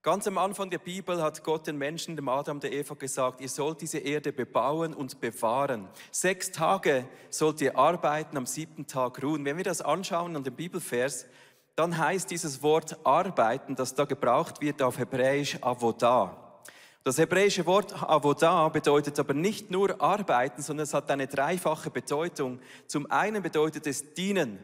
Ganz 0.02 0.28
am 0.28 0.38
Anfang 0.38 0.70
der 0.70 0.78
Bibel 0.78 1.20
hat 1.20 1.42
Gott 1.42 1.66
den 1.66 1.76
Menschen, 1.76 2.14
dem 2.14 2.28
Adam, 2.28 2.60
der 2.60 2.72
Eva 2.72 2.94
gesagt, 2.94 3.40
ihr 3.40 3.48
sollt 3.48 3.80
diese 3.80 3.98
Erde 3.98 4.32
bebauen 4.32 4.94
und 4.94 5.20
bewahren. 5.20 5.88
Sechs 6.12 6.52
Tage 6.52 7.04
sollt 7.30 7.60
ihr 7.60 7.76
arbeiten, 7.76 8.36
am 8.36 8.46
siebten 8.46 8.86
Tag 8.86 9.20
ruhen. 9.22 9.44
Wenn 9.44 9.56
wir 9.56 9.64
das 9.64 9.80
anschauen 9.80 10.36
an 10.36 10.44
dem 10.44 10.54
Bibelvers, 10.54 11.26
dann 11.74 11.98
heißt 11.98 12.30
dieses 12.30 12.62
Wort 12.62 12.96
arbeiten, 13.04 13.74
das 13.74 13.94
da 13.96 14.04
gebraucht 14.04 14.60
wird 14.60 14.82
auf 14.82 14.98
Hebräisch 14.98 15.58
avodah. 15.62 16.48
Das 17.02 17.18
hebräische 17.18 17.66
Wort 17.66 17.94
avodah 18.02 18.68
bedeutet 18.68 19.18
aber 19.18 19.34
nicht 19.34 19.70
nur 19.70 20.00
arbeiten, 20.00 20.62
sondern 20.62 20.84
es 20.84 20.94
hat 20.94 21.10
eine 21.10 21.26
dreifache 21.26 21.90
Bedeutung. 21.90 22.60
Zum 22.86 23.10
einen 23.10 23.42
bedeutet 23.42 23.86
es 23.86 24.14
dienen. 24.14 24.58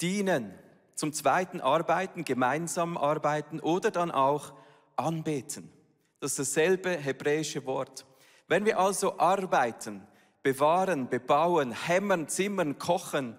Dienen. 0.00 0.52
Zum 1.00 1.14
zweiten 1.14 1.62
arbeiten, 1.62 2.26
gemeinsam 2.26 2.98
arbeiten 2.98 3.58
oder 3.58 3.90
dann 3.90 4.10
auch 4.10 4.52
anbeten. 4.96 5.72
Das 6.20 6.32
ist 6.32 6.40
dasselbe 6.40 6.90
hebräische 6.90 7.64
Wort. 7.64 8.04
Wenn 8.48 8.66
wir 8.66 8.78
also 8.78 9.18
arbeiten, 9.18 10.06
bewahren, 10.42 11.08
bebauen, 11.08 11.72
hämmern, 11.72 12.28
zimmern, 12.28 12.78
kochen, 12.78 13.38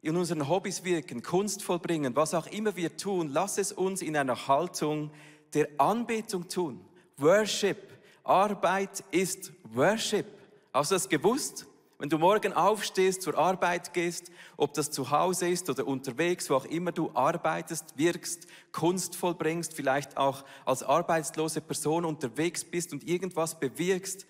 in 0.00 0.16
unseren 0.16 0.48
Hobbys 0.48 0.84
wirken, 0.84 1.24
Kunst 1.24 1.64
vollbringen, 1.64 2.14
was 2.14 2.34
auch 2.34 2.46
immer 2.46 2.76
wir 2.76 2.96
tun, 2.96 3.30
lass 3.30 3.58
es 3.58 3.72
uns 3.72 4.00
in 4.00 4.16
einer 4.16 4.46
Haltung 4.46 5.10
der 5.54 5.70
Anbetung 5.78 6.48
tun. 6.48 6.86
Worship. 7.16 7.98
Arbeit 8.22 9.02
ist 9.10 9.50
Worship. 9.64 10.26
Hast 10.72 10.92
du 10.92 10.94
das 10.94 11.08
gewusst? 11.08 11.66
Wenn 12.02 12.08
du 12.08 12.18
morgen 12.18 12.52
aufstehst, 12.52 13.22
zur 13.22 13.38
Arbeit 13.38 13.94
gehst, 13.94 14.32
ob 14.56 14.74
das 14.74 14.90
zu 14.90 15.12
Hause 15.12 15.48
ist 15.48 15.70
oder 15.70 15.86
unterwegs, 15.86 16.50
wo 16.50 16.56
auch 16.56 16.64
immer 16.64 16.90
du 16.90 17.12
arbeitest, 17.14 17.96
wirkst, 17.96 18.48
Kunst 18.72 19.14
vollbringst, 19.14 19.72
vielleicht 19.72 20.16
auch 20.16 20.44
als 20.64 20.82
arbeitslose 20.82 21.60
Person 21.60 22.04
unterwegs 22.04 22.64
bist 22.64 22.92
und 22.92 23.06
irgendwas 23.06 23.60
bewirkst, 23.60 24.26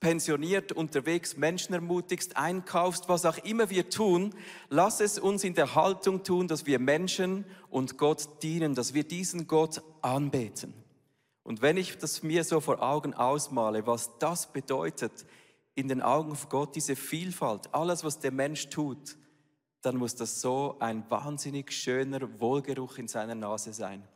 pensioniert 0.00 0.72
unterwegs 0.72 1.36
Menschen 1.36 1.72
ermutigst, 1.72 2.36
einkaufst, 2.36 3.08
was 3.08 3.26
auch 3.26 3.38
immer 3.38 3.70
wir 3.70 3.88
tun, 3.90 4.34
lass 4.68 4.98
es 4.98 5.20
uns 5.20 5.44
in 5.44 5.54
der 5.54 5.76
Haltung 5.76 6.24
tun, 6.24 6.48
dass 6.48 6.66
wir 6.66 6.80
Menschen 6.80 7.44
und 7.70 7.96
Gott 7.96 8.42
dienen, 8.42 8.74
dass 8.74 8.92
wir 8.92 9.04
diesen 9.04 9.46
Gott 9.46 9.82
anbeten. 10.02 10.74
Und 11.44 11.62
wenn 11.62 11.76
ich 11.76 11.96
das 11.96 12.24
mir 12.24 12.42
so 12.42 12.58
vor 12.58 12.82
Augen 12.82 13.14
ausmale, 13.14 13.86
was 13.86 14.18
das 14.18 14.52
bedeutet, 14.52 15.24
in 15.74 15.88
den 15.88 16.02
Augen 16.02 16.36
von 16.36 16.48
Gott 16.48 16.76
diese 16.76 16.96
Vielfalt, 16.96 17.72
alles, 17.74 18.04
was 18.04 18.20
der 18.20 18.32
Mensch 18.32 18.68
tut, 18.68 19.16
dann 19.82 19.96
muss 19.96 20.14
das 20.14 20.40
so 20.40 20.76
ein 20.80 21.08
wahnsinnig 21.10 21.72
schöner 21.72 22.40
Wohlgeruch 22.40 22.98
in 22.98 23.08
seiner 23.08 23.34
Nase 23.34 23.72
sein. 23.72 24.06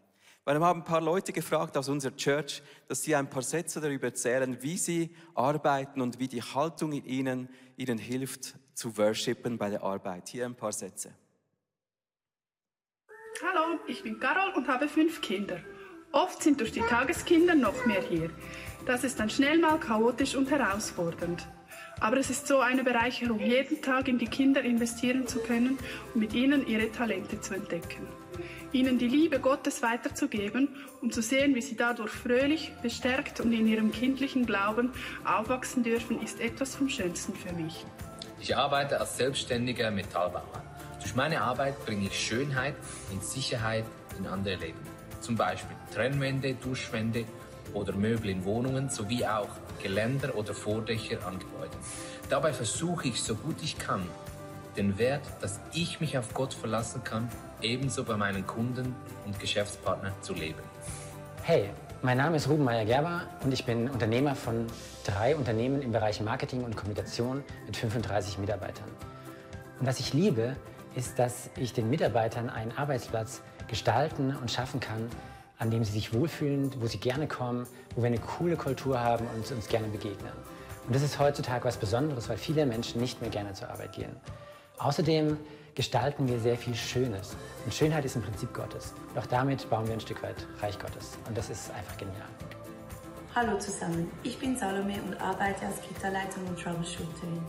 Wir 0.44 0.54
haben 0.54 0.80
ein 0.80 0.84
paar 0.84 1.02
Leute 1.02 1.34
gefragt 1.34 1.76
aus 1.76 1.90
unserer 1.90 2.16
Church, 2.16 2.62
dass 2.86 3.02
sie 3.02 3.14
ein 3.14 3.28
paar 3.28 3.42
Sätze 3.42 3.82
darüber 3.82 4.06
erzählen, 4.06 4.62
wie 4.62 4.78
sie 4.78 5.14
arbeiten 5.34 6.00
und 6.00 6.18
wie 6.18 6.28
die 6.28 6.40
Haltung 6.40 6.92
in 6.92 7.04
ihnen 7.04 7.48
ihnen 7.76 7.98
hilft 7.98 8.54
zu 8.72 8.96
worshipen 8.96 9.58
bei 9.58 9.68
der 9.68 9.82
Arbeit. 9.82 10.28
Hier 10.28 10.46
ein 10.46 10.54
paar 10.54 10.72
Sätze. 10.72 11.12
Hallo, 13.42 13.78
ich 13.86 14.02
bin 14.02 14.18
Carol 14.18 14.54
und 14.54 14.68
habe 14.68 14.88
fünf 14.88 15.20
Kinder. 15.20 15.60
Oft 16.12 16.42
sind 16.42 16.60
durch 16.60 16.72
die 16.72 16.80
Tageskinder 16.80 17.54
noch 17.54 17.84
mehr 17.84 18.02
hier. 18.02 18.30
Das 18.88 19.04
ist 19.04 19.20
dann 19.20 19.28
schnell 19.28 19.58
mal 19.58 19.78
chaotisch 19.78 20.34
und 20.34 20.50
herausfordernd. 20.50 21.46
Aber 22.00 22.16
es 22.16 22.30
ist 22.30 22.46
so 22.46 22.60
eine 22.60 22.82
Bereicherung, 22.82 23.38
jeden 23.38 23.82
Tag 23.82 24.08
in 24.08 24.16
die 24.16 24.28
Kinder 24.28 24.62
investieren 24.62 25.26
zu 25.26 25.40
können 25.40 25.78
und 26.14 26.20
mit 26.20 26.32
ihnen 26.32 26.66
ihre 26.66 26.90
Talente 26.90 27.38
zu 27.38 27.52
entdecken. 27.52 28.08
Ihnen 28.72 28.96
die 28.96 29.08
Liebe 29.08 29.40
Gottes 29.40 29.82
weiterzugeben 29.82 30.68
und 31.02 31.12
zu 31.12 31.20
sehen, 31.20 31.54
wie 31.54 31.60
sie 31.60 31.76
dadurch 31.76 32.12
fröhlich, 32.12 32.72
bestärkt 32.80 33.40
und 33.40 33.52
in 33.52 33.66
ihrem 33.66 33.92
kindlichen 33.92 34.46
Glauben 34.46 34.90
aufwachsen 35.22 35.82
dürfen, 35.82 36.22
ist 36.22 36.40
etwas 36.40 36.74
vom 36.74 36.88
Schönsten 36.88 37.34
für 37.34 37.52
mich. 37.52 37.84
Ich 38.40 38.56
arbeite 38.56 38.98
als 38.98 39.18
selbstständiger 39.18 39.90
Metallbauer. 39.90 40.64
Durch 40.98 41.14
meine 41.14 41.42
Arbeit 41.42 41.84
bringe 41.84 42.06
ich 42.06 42.18
Schönheit 42.18 42.76
und 43.12 43.22
Sicherheit 43.22 43.84
in 44.18 44.26
andere 44.26 44.56
Leben. 44.56 44.80
Zum 45.20 45.36
Beispiel 45.36 45.76
Trennwände, 45.92 46.54
Duschwände 46.54 47.26
oder 47.74 47.92
Möbel 47.92 48.30
in 48.30 48.44
Wohnungen 48.44 48.90
sowie 48.90 49.24
auch 49.24 49.48
Geländer 49.82 50.34
oder 50.34 50.54
Vordächer 50.54 51.26
an 51.26 51.38
Gebäuden. 51.38 51.78
Dabei 52.28 52.52
versuche 52.52 53.08
ich 53.08 53.22
so 53.22 53.34
gut 53.34 53.56
ich 53.62 53.78
kann, 53.78 54.02
den 54.76 54.98
Wert, 54.98 55.22
dass 55.40 55.60
ich 55.72 56.00
mich 56.00 56.16
auf 56.18 56.34
Gott 56.34 56.54
verlassen 56.54 57.02
kann, 57.04 57.28
ebenso 57.62 58.04
bei 58.04 58.16
meinen 58.16 58.46
Kunden 58.46 58.94
und 59.26 59.38
Geschäftspartnern 59.40 60.12
zu 60.20 60.34
leben. 60.34 60.62
Hey, 61.42 61.70
mein 62.02 62.18
Name 62.18 62.36
ist 62.36 62.48
Ruben 62.48 62.64
Meyer-Gerber 62.64 63.22
und 63.42 63.52
ich 63.52 63.64
bin 63.64 63.88
Unternehmer 63.88 64.34
von 64.34 64.66
drei 65.04 65.34
Unternehmen 65.34 65.82
im 65.82 65.90
Bereich 65.90 66.20
Marketing 66.20 66.62
und 66.62 66.76
Kommunikation 66.76 67.42
mit 67.66 67.76
35 67.76 68.38
Mitarbeitern. 68.38 68.88
Und 69.80 69.86
was 69.86 69.98
ich 69.98 70.12
liebe, 70.12 70.56
ist, 70.94 71.18
dass 71.18 71.50
ich 71.56 71.72
den 71.72 71.90
Mitarbeitern 71.90 72.50
einen 72.50 72.72
Arbeitsplatz 72.72 73.42
gestalten 73.66 74.36
und 74.36 74.50
schaffen 74.50 74.80
kann, 74.80 75.08
an 75.58 75.70
dem 75.70 75.84
sie 75.84 75.92
sich 75.92 76.14
wohlfühlen, 76.14 76.70
wo 76.80 76.86
sie 76.86 76.98
gerne 76.98 77.26
kommen, 77.26 77.66
wo 77.94 78.02
wir 78.02 78.06
eine 78.06 78.18
coole 78.18 78.56
Kultur 78.56 79.00
haben 79.00 79.26
und 79.34 79.50
uns 79.50 79.68
gerne 79.68 79.88
begegnen. 79.88 80.32
Und 80.86 80.94
das 80.94 81.02
ist 81.02 81.18
heutzutage 81.18 81.64
was 81.64 81.76
Besonderes, 81.76 82.28
weil 82.28 82.38
viele 82.38 82.64
Menschen 82.64 83.00
nicht 83.00 83.20
mehr 83.20 83.30
gerne 83.30 83.52
zur 83.52 83.68
Arbeit 83.68 83.92
gehen. 83.92 84.16
Außerdem 84.78 85.36
gestalten 85.74 86.28
wir 86.28 86.38
sehr 86.38 86.56
viel 86.56 86.74
Schönes. 86.74 87.36
Und 87.64 87.74
Schönheit 87.74 88.04
ist 88.04 88.16
im 88.16 88.22
Prinzip 88.22 88.54
Gottes. 88.54 88.94
Auch 89.16 89.26
damit 89.26 89.68
bauen 89.68 89.86
wir 89.86 89.94
ein 89.94 90.00
Stück 90.00 90.22
weit 90.22 90.46
Reich 90.60 90.78
Gottes. 90.78 91.18
Und 91.26 91.36
das 91.36 91.50
ist 91.50 91.70
einfach 91.72 91.96
genial. 91.96 92.28
Hallo 93.34 93.58
zusammen, 93.58 94.10
ich 94.22 94.38
bin 94.38 94.56
Salome 94.56 94.94
und 95.06 95.20
arbeite 95.20 95.66
als 95.66 95.80
Kita-Leitung 95.82 96.46
und 96.48 96.58
Troubleshooterin. 96.58 97.42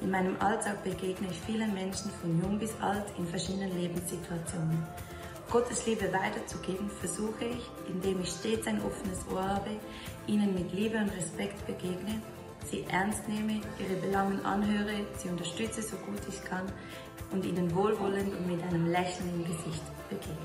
In 0.00 0.10
meinem 0.10 0.36
Alltag 0.40 0.82
begegne 0.84 1.28
ich 1.30 1.40
vielen 1.40 1.74
Menschen 1.74 2.10
von 2.22 2.40
jung 2.40 2.58
bis 2.58 2.72
alt 2.80 3.04
in 3.18 3.26
verschiedenen 3.26 3.76
Lebenssituationen. 3.76 4.86
Gottes 5.50 5.86
Liebe 5.86 6.12
weiterzugeben, 6.12 6.90
versuche 7.00 7.46
ich, 7.46 7.70
indem 7.88 8.20
ich 8.20 8.28
stets 8.28 8.66
ein 8.66 8.82
offenes 8.82 9.20
Ohr 9.32 9.42
habe, 9.42 9.70
ihnen 10.26 10.52
mit 10.52 10.72
Liebe 10.74 10.98
und 10.98 11.10
Respekt 11.16 11.66
begegne, 11.66 12.20
sie 12.66 12.84
ernst 12.90 13.26
nehme, 13.28 13.62
ihre 13.78 13.98
Belangen 14.00 14.44
anhöre, 14.44 15.06
sie 15.16 15.30
unterstütze 15.30 15.80
so 15.80 15.96
gut 15.96 16.20
ich 16.28 16.44
kann 16.44 16.70
und 17.30 17.46
ihnen 17.46 17.74
wohlwollend 17.74 18.34
und 18.34 18.46
mit 18.46 18.62
einem 18.62 18.86
Lächeln 18.90 19.30
im 19.36 19.44
Gesicht 19.44 19.82
begegne. 20.10 20.36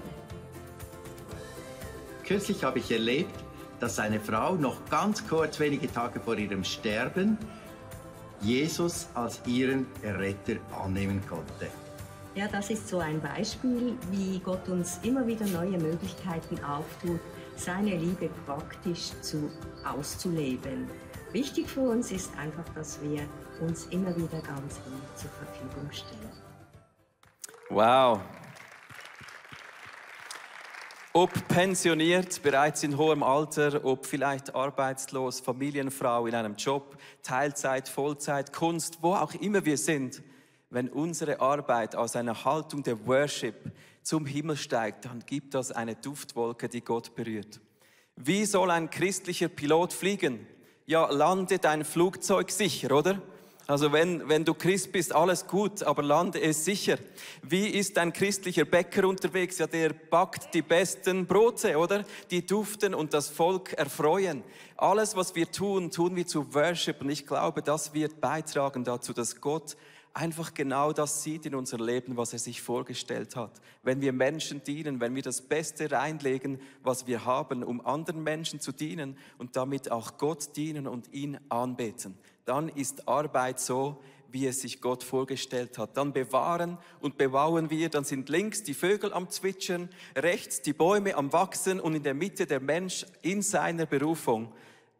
Kürzlich 2.25 2.63
habe 2.63 2.79
ich 2.79 2.89
erlebt, 2.89 3.35
dass 3.81 3.99
eine 3.99 4.21
Frau 4.21 4.55
noch 4.55 4.85
ganz 4.89 5.27
kurz, 5.27 5.59
wenige 5.59 5.91
Tage 5.91 6.21
vor 6.21 6.37
ihrem 6.37 6.63
Sterben, 6.63 7.37
Jesus 8.39 9.07
als 9.13 9.41
ihren 9.45 9.85
Erretter 10.01 10.55
annehmen 10.81 11.21
konnte. 11.27 11.67
Ja, 12.35 12.47
das 12.47 12.71
ist 12.71 12.87
so 12.87 12.97
ein 12.97 13.21
Beispiel, 13.21 13.95
wie 14.09 14.39
Gott 14.39 14.67
uns 14.67 14.99
immer 15.03 15.27
wieder 15.27 15.45
neue 15.45 15.77
Möglichkeiten 15.77 16.63
auftut, 16.63 17.19
seine 17.55 17.95
Liebe 17.95 18.27
praktisch 18.47 19.11
zu, 19.21 19.51
auszuleben. 19.85 20.89
Wichtig 21.31 21.69
für 21.69 21.81
uns 21.81 22.11
ist 22.11 22.35
einfach, 22.35 22.67
dass 22.73 22.99
wir 23.03 23.21
uns 23.61 23.85
immer 23.91 24.15
wieder 24.15 24.41
ganz 24.41 24.77
hin 24.77 24.93
zur 25.15 25.29
Verfügung 25.29 25.91
stellen. 25.91 26.31
Wow. 27.69 28.19
Ob 31.13 31.31
pensioniert, 31.47 32.41
bereits 32.41 32.81
in 32.81 32.97
hohem 32.97 33.21
Alter, 33.21 33.85
ob 33.85 34.07
vielleicht 34.07 34.55
arbeitslos, 34.55 35.39
Familienfrau 35.39 36.25
in 36.25 36.33
einem 36.33 36.55
Job, 36.55 36.97
Teilzeit, 37.21 37.87
Vollzeit, 37.87 38.51
Kunst, 38.51 38.97
wo 39.03 39.13
auch 39.13 39.35
immer 39.35 39.63
wir 39.63 39.77
sind, 39.77 40.23
wenn 40.73 40.89
unsere 40.89 41.39
Arbeit 41.39 41.95
aus 41.95 42.15
einer 42.15 42.45
Haltung 42.45 42.81
der 42.81 43.05
Worship 43.05 43.71
zum 44.01 44.25
Himmel 44.25 44.57
steigt, 44.57 45.05
dann 45.05 45.23
gibt 45.23 45.53
das 45.53 45.71
eine 45.71 45.95
Duftwolke, 45.95 46.67
die 46.67 46.81
Gott 46.81 47.13
berührt. 47.13 47.61
Wie 48.15 48.45
soll 48.45 48.71
ein 48.71 48.89
christlicher 48.89 49.49
Pilot 49.49 49.93
fliegen? 49.93 50.47
Ja, 50.87 51.09
landet 51.11 51.67
ein 51.67 51.85
Flugzeug 51.85 52.49
sicher, 52.49 52.91
oder? 52.95 53.21
Also 53.67 53.93
wenn, 53.93 54.27
wenn 54.27 54.43
du 54.43 54.55
Christ 54.55 54.91
bist, 54.91 55.13
alles 55.13 55.47
gut, 55.47 55.83
aber 55.83 56.01
lande 56.01 56.41
es 56.41 56.65
sicher. 56.65 56.97
Wie 57.43 57.67
ist 57.67 57.97
ein 57.97 58.11
christlicher 58.11 58.65
Bäcker 58.65 59.07
unterwegs? 59.07 59.59
Ja, 59.59 59.67
der 59.67 59.93
backt 59.93 60.53
die 60.53 60.63
besten 60.63 61.27
Brote, 61.27 61.77
oder? 61.77 62.03
Die 62.31 62.45
duften 62.45 62.93
und 62.93 63.13
das 63.13 63.29
Volk 63.29 63.73
erfreuen. 63.73 64.43
Alles, 64.75 65.15
was 65.15 65.35
wir 65.35 65.49
tun, 65.49 65.91
tun 65.91 66.15
wir 66.15 66.27
zu 66.27 66.53
Worship. 66.53 66.99
Und 66.99 67.09
ich 67.11 67.25
glaube, 67.25 67.61
das 67.61 67.93
wird 67.93 68.19
beitragen 68.19 68.83
dazu, 68.83 69.13
dass 69.13 69.39
Gott 69.39 69.77
einfach 70.13 70.53
genau 70.53 70.93
das 70.93 71.23
sieht 71.23 71.45
in 71.45 71.55
unser 71.55 71.79
Leben, 71.79 72.17
was 72.17 72.33
er 72.33 72.39
sich 72.39 72.61
vorgestellt 72.61 73.35
hat. 73.35 73.59
Wenn 73.81 74.01
wir 74.01 74.13
Menschen 74.13 74.63
dienen, 74.63 74.99
wenn 74.99 75.15
wir 75.15 75.23
das 75.23 75.41
Beste 75.41 75.91
reinlegen, 75.91 76.59
was 76.83 77.07
wir 77.07 77.25
haben, 77.25 77.63
um 77.63 77.85
anderen 77.85 78.23
Menschen 78.23 78.59
zu 78.59 78.71
dienen 78.71 79.17
und 79.37 79.55
damit 79.55 79.91
auch 79.91 80.17
Gott 80.17 80.55
dienen 80.55 80.87
und 80.87 81.11
ihn 81.13 81.39
anbeten, 81.49 82.17
dann 82.45 82.69
ist 82.69 83.07
Arbeit 83.07 83.59
so, 83.59 84.01
wie 84.29 84.47
es 84.47 84.61
sich 84.61 84.81
Gott 84.81 85.03
vorgestellt 85.03 85.77
hat. 85.77 85.95
Dann 85.95 86.11
bewahren 86.11 86.77
und 86.99 87.17
bewauen 87.17 87.69
wir, 87.69 87.89
dann 87.89 88.03
sind 88.03 88.29
links 88.29 88.63
die 88.63 88.73
Vögel 88.73 89.13
am 89.13 89.29
Zwitschern, 89.29 89.89
rechts 90.15 90.61
die 90.61 90.73
Bäume 90.73 91.15
am 91.15 91.31
Wachsen 91.33 91.79
und 91.79 91.95
in 91.95 92.03
der 92.03 92.15
Mitte 92.15 92.47
der 92.47 92.59
Mensch 92.59 93.05
in 93.21 93.41
seiner 93.41 93.85
Berufung 93.85 94.51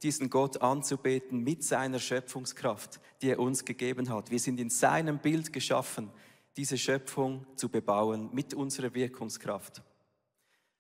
diesen 0.04 0.30
Gott 0.30 0.62
anzubeten 0.62 1.40
mit 1.40 1.64
seiner 1.64 2.00
Schöpfungskraft, 2.00 3.00
die 3.22 3.30
er 3.30 3.40
uns 3.40 3.66
gegeben 3.66 4.10
hat. 4.10 4.30
Wir 4.30 4.40
sind 4.40 4.60
in 4.60 4.70
seinem 4.70 5.20
Bild 5.20 5.54
geschaffen, 5.54 6.10
diese 6.58 6.78
Schöpfung 6.78 7.46
zu 7.56 7.70
bebauen 7.70 8.30
mit 8.34 8.54
unserer 8.54 8.94
Wirkungskraft. 8.94 9.82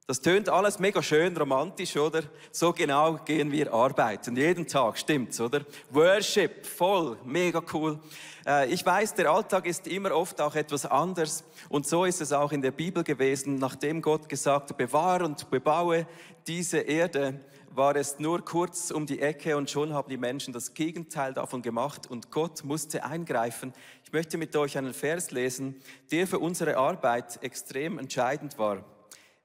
Das 0.06 0.20
tönt 0.20 0.50
alles 0.50 0.80
mega 0.80 1.02
schön 1.02 1.36
romantisch, 1.38 1.96
oder? 1.96 2.24
So 2.52 2.74
genau 2.74 3.20
gehen 3.24 3.54
wir 3.54 3.74
arbeiten. 3.74 4.36
Jeden 4.36 4.68
Tag, 4.68 4.98
stimmt's, 4.98 5.40
oder? 5.40 5.62
Worship, 5.92 6.66
voll, 6.66 7.18
mega 7.24 7.64
cool. 7.72 7.98
Äh, 8.46 8.70
ich 8.70 8.86
weiß, 8.86 9.14
der 9.16 9.32
Alltag 9.32 9.66
ist 9.66 9.88
immer 9.88 10.12
oft 10.14 10.42
auch 10.42 10.56
etwas 10.56 10.86
anders. 10.86 11.46
Und 11.70 11.88
so 11.88 12.04
ist 12.04 12.20
es 12.20 12.34
auch 12.34 12.52
in 12.52 12.62
der 12.62 12.72
Bibel 12.72 13.02
gewesen. 13.06 13.56
Nachdem 13.56 14.02
Gott 14.02 14.28
gesagt 14.28 14.72
hat, 14.72 14.78
bewahre 14.78 15.24
und 15.24 15.50
bebaue 15.50 16.06
diese 16.48 16.80
Erde, 16.80 17.40
war 17.76 17.96
es 17.96 18.20
nur 18.20 18.46
kurz 18.46 18.92
um 18.92 19.06
die 19.06 19.20
Ecke 19.20 19.58
und 19.58 19.70
schon 19.70 19.94
haben 19.94 20.10
die 20.10 20.18
Menschen 20.18 20.54
das 20.54 20.74
Gegenteil 20.74 21.34
davon 21.34 21.62
gemacht 21.62 22.10
und 22.10 22.30
Gott 22.30 22.64
musste 22.64 23.04
eingreifen. 23.04 23.74
Ich 24.04 24.14
möchte 24.14 24.38
mit 24.38 24.56
euch 24.56 24.78
einen 24.78 24.94
Vers 24.94 25.32
lesen, 25.32 25.82
der 26.12 26.28
für 26.28 26.40
unsere 26.40 26.78
Arbeit 26.78 27.42
extrem 27.42 27.98
entscheidend 27.98 28.60
war. 28.60 28.86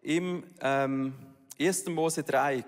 Im 0.02 0.44
ähm, 0.60 1.14
1. 1.58 1.86
Mose 1.86 2.22
3, 2.22 2.64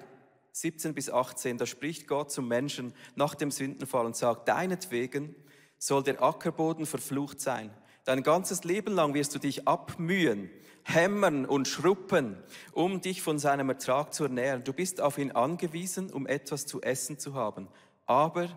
17 0.52 0.95
bis 0.95 1.11
18, 1.11 1.59
da 1.59 1.67
spricht 1.67 2.09
Gott 2.09 2.31
zum 2.31 2.49
Menschen 2.49 2.95
nach 3.14 3.35
dem 3.35 3.50
Sündenfall 3.50 4.07
und 4.07 4.17
sagt, 4.17 4.49
deinetwegen 4.49 5.35
soll 5.79 6.02
der 6.02 6.23
Ackerboden 6.23 6.87
verflucht 6.87 7.40
sein. 7.40 7.71
Dein 8.11 8.25
ganzes 8.25 8.64
Leben 8.64 8.93
lang 8.93 9.14
wirst 9.14 9.37
du 9.37 9.38
dich 9.38 9.69
abmühen 9.69 10.50
hämmern 10.83 11.47
und 11.47 11.69
schruppen, 11.69 12.37
um 12.73 13.00
dich 13.00 13.23
von 13.23 13.38
seinem 13.38 13.69
Ertrag 13.69 14.12
zu 14.12 14.25
ernähren. 14.25 14.64
Du 14.64 14.73
bist 14.73 15.00
auf 15.00 15.17
ihn 15.17 15.31
angewiesen, 15.31 16.11
um 16.11 16.26
etwas 16.26 16.67
zu 16.67 16.83
essen 16.83 17.21
zu 17.21 17.35
haben. 17.35 17.69
Aber 18.07 18.49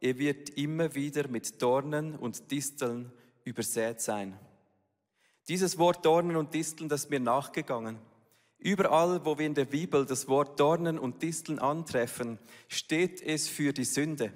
er 0.00 0.18
wird 0.18 0.50
immer 0.50 0.96
wieder 0.96 1.28
mit 1.28 1.62
Dornen 1.62 2.16
und 2.16 2.50
Disteln 2.50 3.12
übersät 3.44 4.00
sein. 4.00 4.36
Dieses 5.46 5.78
Wort 5.78 6.04
Dornen 6.04 6.34
und 6.34 6.52
Disteln, 6.52 6.88
das 6.88 7.04
ist 7.04 7.10
mir 7.10 7.20
nachgegangen. 7.20 7.98
Überall, 8.58 9.24
wo 9.24 9.38
wir 9.38 9.46
in 9.46 9.54
der 9.54 9.66
Bibel 9.66 10.04
das 10.04 10.26
Wort 10.26 10.58
Dornen 10.58 10.98
und 10.98 11.22
Disteln 11.22 11.60
antreffen, 11.60 12.40
steht 12.66 13.22
es 13.22 13.46
für 13.46 13.72
die 13.72 13.84
Sünde. 13.84 14.32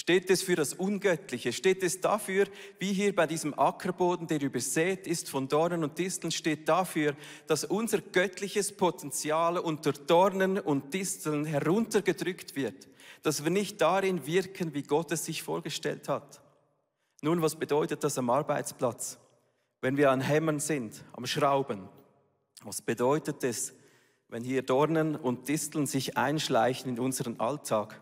Steht 0.00 0.30
es 0.30 0.40
für 0.42 0.56
das 0.56 0.72
Ungöttliche? 0.72 1.52
Steht 1.52 1.82
es 1.82 2.00
dafür, 2.00 2.46
wie 2.78 2.94
hier 2.94 3.14
bei 3.14 3.26
diesem 3.26 3.52
Ackerboden, 3.58 4.26
der 4.26 4.40
übersät 4.40 5.06
ist 5.06 5.28
von 5.28 5.46
Dornen 5.46 5.84
und 5.84 5.98
Disteln, 5.98 6.30
steht 6.30 6.66
dafür, 6.70 7.14
dass 7.46 7.64
unser 7.64 8.00
göttliches 8.00 8.74
Potenzial 8.74 9.58
unter 9.58 9.92
Dornen 9.92 10.58
und 10.58 10.94
Disteln 10.94 11.44
heruntergedrückt 11.44 12.56
wird, 12.56 12.88
dass 13.20 13.44
wir 13.44 13.50
nicht 13.50 13.78
darin 13.82 14.24
wirken, 14.24 14.72
wie 14.72 14.84
Gott 14.84 15.12
es 15.12 15.26
sich 15.26 15.42
vorgestellt 15.42 16.08
hat. 16.08 16.40
Nun, 17.20 17.42
was 17.42 17.56
bedeutet 17.56 18.02
das 18.02 18.16
am 18.16 18.30
Arbeitsplatz? 18.30 19.18
Wenn 19.82 19.98
wir 19.98 20.10
an 20.10 20.22
Hämmern 20.22 20.60
sind, 20.60 21.04
am 21.12 21.26
Schrauben, 21.26 21.90
was 22.62 22.80
bedeutet 22.80 23.44
es, 23.44 23.74
wenn 24.28 24.44
hier 24.44 24.62
Dornen 24.62 25.14
und 25.14 25.46
Disteln 25.48 25.84
sich 25.84 26.16
einschleichen 26.16 26.88
in 26.88 26.98
unseren 26.98 27.38
Alltag? 27.38 28.00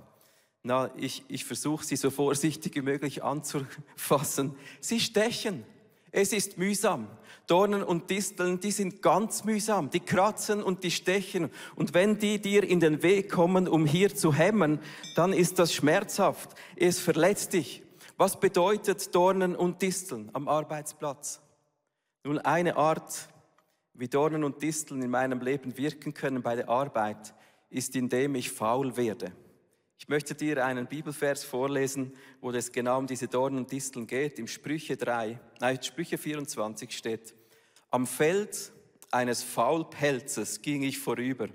Na, 0.62 0.90
ich, 0.96 1.24
ich 1.28 1.44
versuche 1.44 1.84
sie 1.84 1.96
so 1.96 2.10
vorsichtig 2.10 2.74
wie 2.74 2.82
möglich 2.82 3.22
anzufassen. 3.22 4.54
Sie 4.80 5.00
stechen. 5.00 5.64
Es 6.10 6.32
ist 6.32 6.58
mühsam. 6.58 7.06
Dornen 7.46 7.82
und 7.82 8.10
Disteln, 8.10 8.60
die 8.60 8.72
sind 8.72 9.00
ganz 9.00 9.44
mühsam. 9.44 9.90
Die 9.90 10.00
kratzen 10.00 10.62
und 10.62 10.84
die 10.84 10.90
stechen. 10.90 11.50
Und 11.76 11.94
wenn 11.94 12.18
die 12.18 12.40
dir 12.40 12.64
in 12.64 12.80
den 12.80 13.02
Weg 13.02 13.30
kommen, 13.30 13.68
um 13.68 13.86
hier 13.86 14.14
zu 14.14 14.34
hämmern, 14.34 14.80
dann 15.16 15.32
ist 15.32 15.58
das 15.58 15.72
schmerzhaft. 15.72 16.50
Es 16.76 16.98
verletzt 16.98 17.52
dich. 17.52 17.82
Was 18.16 18.40
bedeutet 18.40 19.14
Dornen 19.14 19.54
und 19.54 19.80
Disteln 19.80 20.30
am 20.32 20.48
Arbeitsplatz? 20.48 21.40
Nun, 22.24 22.38
eine 22.38 22.76
Art, 22.76 23.28
wie 23.94 24.08
Dornen 24.08 24.44
und 24.44 24.62
Disteln 24.62 25.02
in 25.02 25.10
meinem 25.10 25.40
Leben 25.40 25.78
wirken 25.78 26.12
können 26.14 26.42
bei 26.42 26.56
der 26.56 26.68
Arbeit, 26.68 27.32
ist, 27.70 27.94
indem 27.96 28.34
ich 28.34 28.50
faul 28.50 28.96
werde. 28.96 29.32
Ich 29.98 30.08
möchte 30.08 30.36
dir 30.36 30.64
einen 30.64 30.86
Bibelvers 30.86 31.42
vorlesen, 31.42 32.12
wo 32.40 32.52
es 32.52 32.70
genau 32.70 32.98
um 32.98 33.08
diese 33.08 33.26
Dornen 33.26 33.58
und 33.58 33.72
Disteln 33.72 34.06
geht. 34.06 34.38
Im 34.38 34.46
Sprüche 34.46 34.96
3, 34.96 35.40
nein, 35.60 35.82
Sprüche 35.82 36.16
24 36.16 36.96
steht, 36.96 37.34
am 37.90 38.06
Feld 38.06 38.72
eines 39.10 39.42
Faulpelzes 39.42 40.62
ging 40.62 40.84
ich 40.84 40.98
vorüber, 40.98 41.48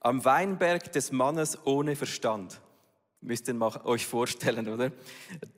am 0.00 0.24
Weinberg 0.24 0.90
des 0.92 1.12
Mannes 1.12 1.58
ohne 1.66 1.94
Verstand. 1.94 2.60
Müsst 3.20 3.48
ihr 3.48 3.86
euch 3.86 4.06
vorstellen, 4.06 4.68
oder? 4.68 4.90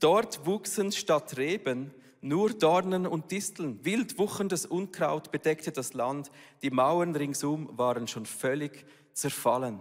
Dort 0.01 0.44
wuchsen 0.44 0.90
statt 0.90 1.37
Reben 1.38 1.94
nur 2.20 2.51
Dornen 2.51 3.07
und 3.07 3.31
Disteln. 3.31 3.85
Wild 3.85 4.18
wucherndes 4.18 4.66
Unkraut 4.66 5.31
bedeckte 5.31 5.70
das 5.70 5.94
Land. 5.94 6.31
Die 6.62 6.70
Mauern 6.70 7.14
ringsum 7.14 7.70
waren 7.79 8.09
schon 8.09 8.27
völlig 8.27 8.87
zerfallen. 9.12 9.81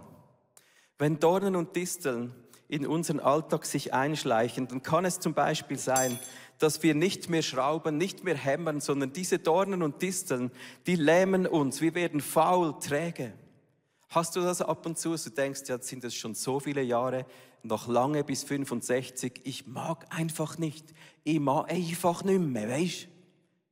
Wenn 0.98 1.18
Dornen 1.18 1.56
und 1.56 1.74
Disteln 1.74 2.32
in 2.68 2.86
unseren 2.86 3.20
Alltag 3.20 3.66
sich 3.66 3.92
einschleichen, 3.92 4.68
dann 4.68 4.82
kann 4.82 5.04
es 5.04 5.20
zum 5.20 5.34
Beispiel 5.34 5.78
sein, 5.78 6.18
dass 6.58 6.82
wir 6.82 6.94
nicht 6.94 7.28
mehr 7.28 7.42
schrauben, 7.42 7.98
nicht 7.98 8.24
mehr 8.24 8.36
hämmern, 8.36 8.80
sondern 8.80 9.12
diese 9.12 9.38
Dornen 9.38 9.82
und 9.82 10.02
Disteln, 10.02 10.50
die 10.86 10.96
lähmen 10.96 11.46
uns. 11.46 11.80
Wir 11.80 11.94
werden 11.94 12.20
faul, 12.20 12.78
träge. 12.78 13.32
Hast 14.08 14.36
du 14.36 14.40
das 14.40 14.62
ab 14.62 14.86
und 14.86 14.98
zu, 14.98 15.16
du 15.16 15.30
denkst, 15.30 15.62
jetzt 15.66 15.88
sind 15.88 16.04
es 16.04 16.14
schon 16.14 16.34
so 16.34 16.60
viele 16.60 16.82
Jahre, 16.82 17.26
noch 17.64 17.88
lange 17.88 18.22
bis 18.24 18.44
65, 18.44 19.40
ich 19.44 19.66
mag 19.66 20.06
einfach 20.10 20.58
nicht. 20.58 20.84
Ich 21.24 21.40
mag 21.40 21.70
einfach 21.70 22.22
nicht 22.22 22.40
mehr, 22.40 22.68
weißt? 22.68 23.08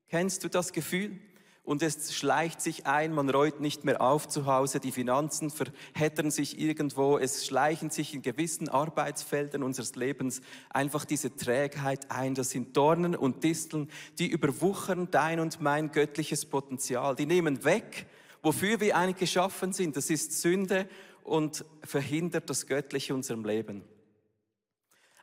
Kennst 0.08 0.42
du 0.42 0.48
das 0.48 0.72
Gefühl? 0.72 1.18
Und 1.64 1.80
es 1.82 2.12
schleicht 2.12 2.60
sich 2.60 2.86
ein, 2.86 3.12
man 3.12 3.30
räut 3.30 3.60
nicht 3.60 3.84
mehr 3.84 4.00
auf 4.00 4.26
zu 4.26 4.46
Hause, 4.46 4.80
die 4.80 4.90
Finanzen 4.90 5.48
verheddern 5.48 6.32
sich 6.32 6.58
irgendwo, 6.58 7.18
es 7.18 7.46
schleichen 7.46 7.88
sich 7.88 8.14
in 8.14 8.22
gewissen 8.22 8.68
Arbeitsfeldern 8.68 9.62
unseres 9.62 9.94
Lebens 9.94 10.40
einfach 10.70 11.04
diese 11.04 11.36
Trägheit 11.36 12.10
ein. 12.10 12.34
Das 12.34 12.50
sind 12.50 12.76
Dornen 12.76 13.14
und 13.14 13.44
Disteln, 13.44 13.88
die 14.18 14.26
überwuchern 14.26 15.08
dein 15.12 15.38
und 15.38 15.60
mein 15.60 15.92
göttliches 15.92 16.46
Potenzial. 16.46 17.14
Die 17.14 17.26
nehmen 17.26 17.62
weg, 17.62 18.06
wofür 18.42 18.80
wir 18.80 18.96
eigentlich 18.96 19.18
geschaffen 19.18 19.72
sind. 19.72 19.96
Das 19.96 20.10
ist 20.10 20.42
Sünde 20.42 20.88
und 21.22 21.64
verhindert 21.84 22.50
das 22.50 22.66
Göttliche 22.66 23.12
in 23.12 23.18
unserem 23.18 23.44
Leben. 23.44 23.84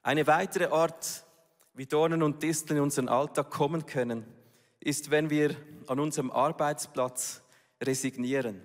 Eine 0.03 0.25
weitere 0.25 0.67
Art, 0.67 1.25
wie 1.73 1.85
Dornen 1.85 2.23
und 2.23 2.41
Disteln 2.43 2.77
in 2.77 2.83
unseren 2.83 3.09
Alltag 3.09 3.49
kommen 3.49 3.85
können, 3.85 4.25
ist, 4.81 5.11
wenn 5.11 5.29
wir 5.29 5.55
an 5.87 5.99
unserem 5.99 6.31
Arbeitsplatz 6.31 7.41
resignieren, 7.81 8.61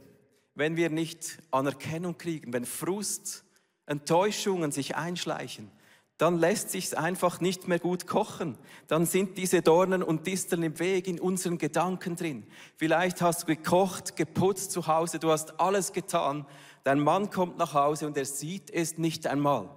wenn 0.55 0.77
wir 0.77 0.91
nicht 0.91 1.39
Anerkennung 1.51 2.17
kriegen, 2.19 2.53
wenn 2.53 2.65
Frust, 2.65 3.45
Enttäuschungen 3.87 4.73
sich 4.73 4.97
einschleichen, 4.97 5.71
dann 6.17 6.39
lässt 6.39 6.71
sich's 6.71 6.95
einfach 6.95 7.41
nicht 7.41 7.67
mehr 7.67 7.81
gut 7.81 8.07
kochen. 8.07 8.57
Dann 8.87 9.05
sind 9.05 9.37
diese 9.37 9.63
Dornen 9.63 10.03
und 10.03 10.27
Disteln 10.27 10.63
im 10.63 10.79
Weg 10.79 11.09
in 11.09 11.19
unseren 11.19 11.59
Gedanken 11.59 12.15
drin. 12.15 12.47
Vielleicht 12.77 13.21
hast 13.21 13.43
du 13.43 13.47
gekocht, 13.47 14.15
geputzt 14.17 14.71
zu 14.71 14.87
Hause, 14.87 15.19
du 15.19 15.33
hast 15.33 15.59
alles 15.59 15.93
getan. 15.93 16.47
Dein 16.85 17.01
Mann 17.01 17.31
kommt 17.31 17.59
nach 17.59 17.75
Hause 17.75 18.07
und 18.07 18.17
er 18.17 18.27
sieht 18.27 18.71
es 18.71 18.97
nicht 18.97 19.27
einmal. 19.27 19.69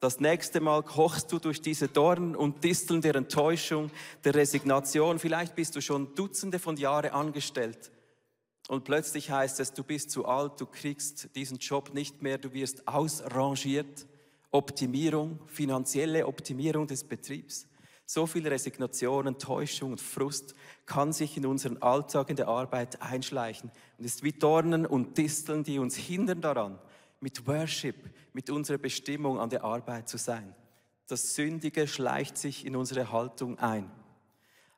Das 0.00 0.18
nächste 0.18 0.60
Mal 0.60 0.82
kochst 0.82 1.30
du 1.30 1.38
durch 1.38 1.60
diese 1.60 1.86
Dornen 1.86 2.34
und 2.34 2.64
Disteln 2.64 3.02
der 3.02 3.16
Enttäuschung, 3.16 3.90
der 4.24 4.34
Resignation. 4.34 5.18
Vielleicht 5.18 5.54
bist 5.54 5.76
du 5.76 5.82
schon 5.82 6.14
Dutzende 6.14 6.58
von 6.58 6.78
Jahren 6.78 7.10
angestellt. 7.10 7.92
Und 8.68 8.84
plötzlich 8.84 9.30
heißt 9.30 9.60
es, 9.60 9.74
du 9.74 9.84
bist 9.84 10.10
zu 10.10 10.24
alt, 10.24 10.58
du 10.58 10.64
kriegst 10.64 11.36
diesen 11.36 11.58
Job 11.58 11.92
nicht 11.92 12.22
mehr, 12.22 12.38
du 12.38 12.54
wirst 12.54 12.88
ausrangiert. 12.88 14.06
Optimierung, 14.50 15.38
finanzielle 15.46 16.26
Optimierung 16.26 16.86
des 16.86 17.04
Betriebs. 17.04 17.68
So 18.06 18.26
viel 18.26 18.48
Resignation, 18.48 19.26
Enttäuschung 19.26 19.92
und 19.92 20.00
Frust 20.00 20.54
kann 20.86 21.12
sich 21.12 21.36
in 21.36 21.44
unseren 21.44 21.76
Alltag 21.82 22.30
in 22.30 22.36
der 22.36 22.48
Arbeit 22.48 23.02
einschleichen 23.02 23.70
und 23.98 24.04
ist 24.04 24.24
wie 24.24 24.32
Dornen 24.32 24.86
und 24.86 25.18
Disteln, 25.18 25.62
die 25.62 25.78
uns 25.78 25.94
hindern 25.94 26.40
daran, 26.40 26.78
mit 27.20 27.46
Worship, 27.46 27.96
mit 28.32 28.50
unserer 28.50 28.78
Bestimmung 28.78 29.38
an 29.38 29.50
der 29.50 29.64
Arbeit 29.64 30.08
zu 30.08 30.16
sein. 30.16 30.54
Das 31.06 31.34
Sündige 31.34 31.86
schleicht 31.86 32.38
sich 32.38 32.64
in 32.64 32.76
unsere 32.76 33.12
Haltung 33.12 33.58
ein. 33.58 33.90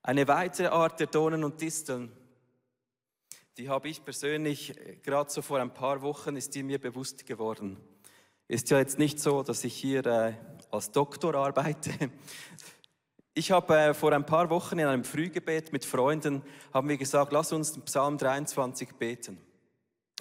Eine 0.02 0.26
weitere 0.28 0.68
Art 0.68 0.98
der 0.98 1.06
Dornen 1.06 1.44
und 1.44 1.60
Disteln, 1.60 2.10
die 3.58 3.68
habe 3.68 3.88
ich 3.88 4.04
persönlich 4.04 4.76
äh, 4.78 4.96
gerade 4.96 5.30
so 5.30 5.42
vor 5.42 5.60
ein 5.60 5.74
paar 5.74 6.00
Wochen 6.02 6.36
ist 6.36 6.54
die 6.54 6.62
mir 6.62 6.80
bewusst 6.80 7.26
geworden. 7.26 7.76
Ist 8.48 8.70
ja 8.70 8.78
jetzt 8.78 8.98
nicht 8.98 9.20
so, 9.20 9.42
dass 9.42 9.62
ich 9.64 9.74
hier 9.74 10.04
äh, 10.06 10.34
als 10.70 10.90
Doktor 10.90 11.34
arbeite. 11.34 11.90
Ich 13.34 13.50
habe 13.50 13.74
äh, 13.74 13.94
vor 13.94 14.12
ein 14.12 14.26
paar 14.26 14.50
Wochen 14.50 14.78
in 14.78 14.86
einem 14.86 15.04
Frühgebet 15.04 15.72
mit 15.72 15.86
Freunden 15.86 16.42
haben 16.70 16.90
wir 16.90 16.98
gesagt, 16.98 17.32
lass 17.32 17.50
uns 17.50 17.80
Psalm 17.86 18.18
23 18.18 18.90
beten. 18.96 19.38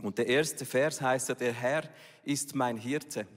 Und 0.03 0.17
der 0.17 0.27
erste 0.27 0.65
Vers 0.65 1.01
heißt 1.01 1.29
ja, 1.29 1.35
der 1.35 1.53
Herr 1.53 1.83
ist 2.23 2.55
mein 2.55 2.77
Hirte. 2.77 3.27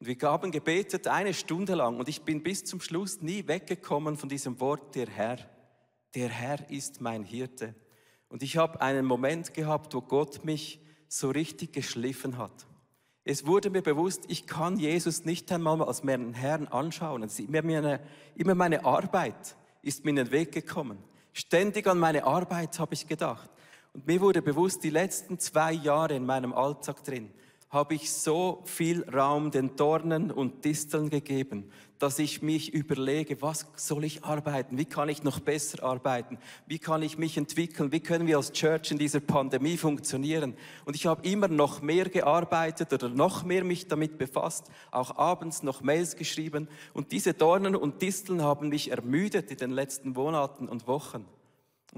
Und 0.00 0.06
wir 0.06 0.16
haben 0.22 0.50
gebetet 0.50 1.06
eine 1.08 1.34
Stunde 1.34 1.74
lang 1.74 1.98
und 1.98 2.08
ich 2.08 2.22
bin 2.22 2.42
bis 2.42 2.64
zum 2.64 2.80
Schluss 2.80 3.20
nie 3.20 3.46
weggekommen 3.48 4.16
von 4.16 4.28
diesem 4.28 4.60
Wort, 4.60 4.94
der 4.94 5.08
Herr. 5.08 5.38
Der 6.14 6.28
Herr 6.28 6.70
ist 6.70 7.00
mein 7.00 7.24
Hirte. 7.24 7.74
Und 8.28 8.42
ich 8.42 8.56
habe 8.56 8.80
einen 8.80 9.06
Moment 9.06 9.54
gehabt, 9.54 9.94
wo 9.94 10.00
Gott 10.00 10.44
mich 10.44 10.80
so 11.08 11.30
richtig 11.30 11.72
geschliffen 11.72 12.38
hat. 12.38 12.66
Es 13.24 13.46
wurde 13.46 13.70
mir 13.70 13.82
bewusst, 13.82 14.24
ich 14.28 14.46
kann 14.46 14.78
Jesus 14.78 15.24
nicht 15.24 15.50
einmal 15.52 15.82
als 15.82 16.02
meinen 16.02 16.32
Herrn 16.32 16.66
anschauen. 16.68 17.22
Es 17.22 17.38
ist 17.38 17.48
immer 17.48 17.62
meine, 17.62 18.00
immer 18.36 18.54
meine 18.54 18.84
Arbeit 18.84 19.56
ist 19.82 20.04
mir 20.04 20.10
in 20.10 20.16
den 20.16 20.30
Weg 20.30 20.52
gekommen. 20.52 20.98
Ständig 21.32 21.86
an 21.86 21.98
meine 21.98 22.24
Arbeit 22.24 22.78
habe 22.78 22.94
ich 22.94 23.06
gedacht. 23.06 23.50
Und 23.98 24.06
mir 24.06 24.20
wurde 24.20 24.42
bewusst, 24.42 24.84
die 24.84 24.90
letzten 24.90 25.40
zwei 25.40 25.72
Jahre 25.72 26.14
in 26.14 26.24
meinem 26.24 26.52
Alltag 26.52 27.02
drin, 27.02 27.30
habe 27.68 27.96
ich 27.96 28.12
so 28.12 28.62
viel 28.64 29.02
Raum 29.10 29.50
den 29.50 29.74
Dornen 29.74 30.30
und 30.30 30.64
Disteln 30.64 31.10
gegeben, 31.10 31.68
dass 31.98 32.20
ich 32.20 32.40
mich 32.40 32.72
überlege, 32.72 33.42
was 33.42 33.66
soll 33.74 34.04
ich 34.04 34.22
arbeiten? 34.22 34.78
Wie 34.78 34.84
kann 34.84 35.08
ich 35.08 35.24
noch 35.24 35.40
besser 35.40 35.82
arbeiten? 35.82 36.38
Wie 36.68 36.78
kann 36.78 37.02
ich 37.02 37.18
mich 37.18 37.36
entwickeln? 37.36 37.90
Wie 37.90 37.98
können 37.98 38.28
wir 38.28 38.36
als 38.36 38.52
Church 38.52 38.92
in 38.92 38.98
dieser 38.98 39.18
Pandemie 39.18 39.76
funktionieren? 39.76 40.54
Und 40.84 40.94
ich 40.94 41.06
habe 41.06 41.26
immer 41.28 41.48
noch 41.48 41.82
mehr 41.82 42.08
gearbeitet 42.08 42.92
oder 42.92 43.08
noch 43.08 43.42
mehr 43.42 43.64
mich 43.64 43.88
damit 43.88 44.16
befasst, 44.16 44.70
auch 44.92 45.16
abends 45.16 45.64
noch 45.64 45.82
Mails 45.82 46.14
geschrieben. 46.14 46.68
Und 46.94 47.10
diese 47.10 47.34
Dornen 47.34 47.74
und 47.74 48.00
Disteln 48.00 48.42
haben 48.42 48.68
mich 48.68 48.92
ermüdet 48.92 49.50
in 49.50 49.56
den 49.56 49.72
letzten 49.72 50.10
Monaten 50.10 50.68
und 50.68 50.86
Wochen. 50.86 51.26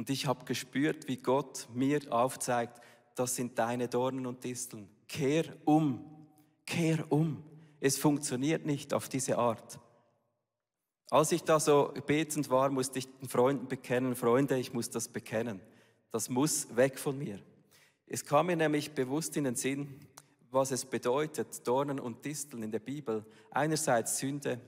Und 0.00 0.08
ich 0.08 0.24
habe 0.24 0.46
gespürt, 0.46 1.08
wie 1.08 1.18
Gott 1.18 1.68
mir 1.74 2.00
aufzeigt, 2.10 2.80
das 3.16 3.36
sind 3.36 3.58
deine 3.58 3.86
Dornen 3.86 4.24
und 4.24 4.42
Disteln. 4.42 4.88
Kehr 5.06 5.44
um, 5.66 6.02
kehr 6.64 7.04
um. 7.12 7.44
Es 7.80 7.98
funktioniert 7.98 8.64
nicht 8.64 8.94
auf 8.94 9.10
diese 9.10 9.36
Art. 9.36 9.78
Als 11.10 11.32
ich 11.32 11.42
da 11.42 11.60
so 11.60 11.92
betend 12.06 12.48
war, 12.48 12.70
musste 12.70 12.98
ich 12.98 13.14
den 13.18 13.28
Freunden 13.28 13.68
bekennen, 13.68 14.16
Freunde, 14.16 14.58
ich 14.58 14.72
muss 14.72 14.88
das 14.88 15.06
bekennen. 15.06 15.60
Das 16.10 16.30
muss 16.30 16.74
weg 16.74 16.98
von 16.98 17.18
mir. 17.18 17.38
Es 18.06 18.24
kam 18.24 18.46
mir 18.46 18.56
nämlich 18.56 18.92
bewusst 18.92 19.36
in 19.36 19.44
den 19.44 19.54
Sinn, 19.54 20.00
was 20.50 20.70
es 20.70 20.86
bedeutet, 20.86 21.68
Dornen 21.68 22.00
und 22.00 22.24
Disteln 22.24 22.62
in 22.62 22.70
der 22.70 22.78
Bibel. 22.78 23.22
Einerseits 23.50 24.16
Sünde, 24.16 24.62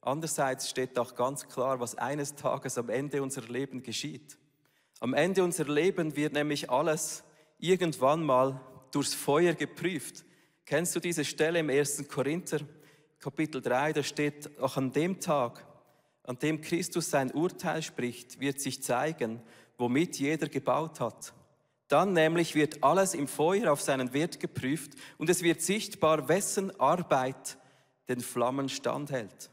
andererseits 0.00 0.68
steht 0.68 0.98
auch 0.98 1.14
ganz 1.14 1.46
klar, 1.46 1.78
was 1.78 1.94
eines 1.94 2.34
Tages 2.34 2.78
am 2.78 2.88
Ende 2.88 3.22
unserer 3.22 3.46
Leben 3.46 3.84
geschieht. 3.84 4.38
Am 5.02 5.14
Ende 5.14 5.42
unserer 5.42 5.72
Leben 5.72 6.14
wird 6.14 6.32
nämlich 6.32 6.70
alles 6.70 7.24
irgendwann 7.58 8.22
mal 8.22 8.60
durchs 8.92 9.14
Feuer 9.14 9.52
geprüft. 9.52 10.24
Kennst 10.64 10.94
du 10.94 11.00
diese 11.00 11.24
Stelle 11.24 11.58
im 11.58 11.70
1. 11.70 12.06
Korinther, 12.06 12.60
Kapitel 13.18 13.60
3, 13.60 13.94
da 13.94 14.04
steht, 14.04 14.56
auch 14.60 14.76
an 14.76 14.92
dem 14.92 15.18
Tag 15.18 15.66
an 16.22 16.38
dem 16.38 16.60
Christus 16.60 17.10
sein 17.10 17.32
Urteil 17.32 17.82
spricht, 17.82 18.38
wird 18.38 18.60
sich 18.60 18.80
zeigen, 18.84 19.42
womit 19.76 20.20
jeder 20.20 20.46
gebaut 20.46 21.00
hat. 21.00 21.34
Dann 21.88 22.12
nämlich 22.12 22.54
wird 22.54 22.84
alles 22.84 23.14
im 23.14 23.26
Feuer 23.26 23.72
auf 23.72 23.80
seinen 23.80 24.12
Wert 24.12 24.38
geprüft 24.38 24.92
und 25.18 25.28
es 25.28 25.42
wird 25.42 25.62
sichtbar, 25.62 26.28
wessen 26.28 26.78
Arbeit 26.78 27.58
den 28.08 28.20
Flammen 28.20 28.68
standhält. 28.68 29.50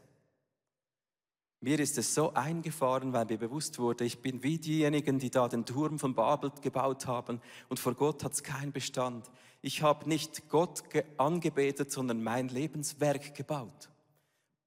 Mir 1.62 1.78
ist 1.78 1.98
es 1.98 2.14
so 2.14 2.32
eingefahren, 2.32 3.12
weil 3.12 3.26
mir 3.26 3.36
bewusst 3.36 3.78
wurde, 3.78 4.04
ich 4.04 4.22
bin 4.22 4.42
wie 4.42 4.56
diejenigen, 4.56 5.18
die 5.18 5.30
da 5.30 5.46
den 5.46 5.66
Turm 5.66 5.98
von 5.98 6.14
Babel 6.14 6.50
gebaut 6.62 7.06
haben 7.06 7.42
und 7.68 7.78
vor 7.78 7.94
Gott 7.94 8.24
hat 8.24 8.32
es 8.32 8.42
keinen 8.42 8.72
Bestand. 8.72 9.30
Ich 9.60 9.82
habe 9.82 10.08
nicht 10.08 10.48
Gott 10.48 10.82
angebetet, 11.18 11.92
sondern 11.92 12.22
mein 12.22 12.48
Lebenswerk 12.48 13.34
gebaut. 13.34 13.90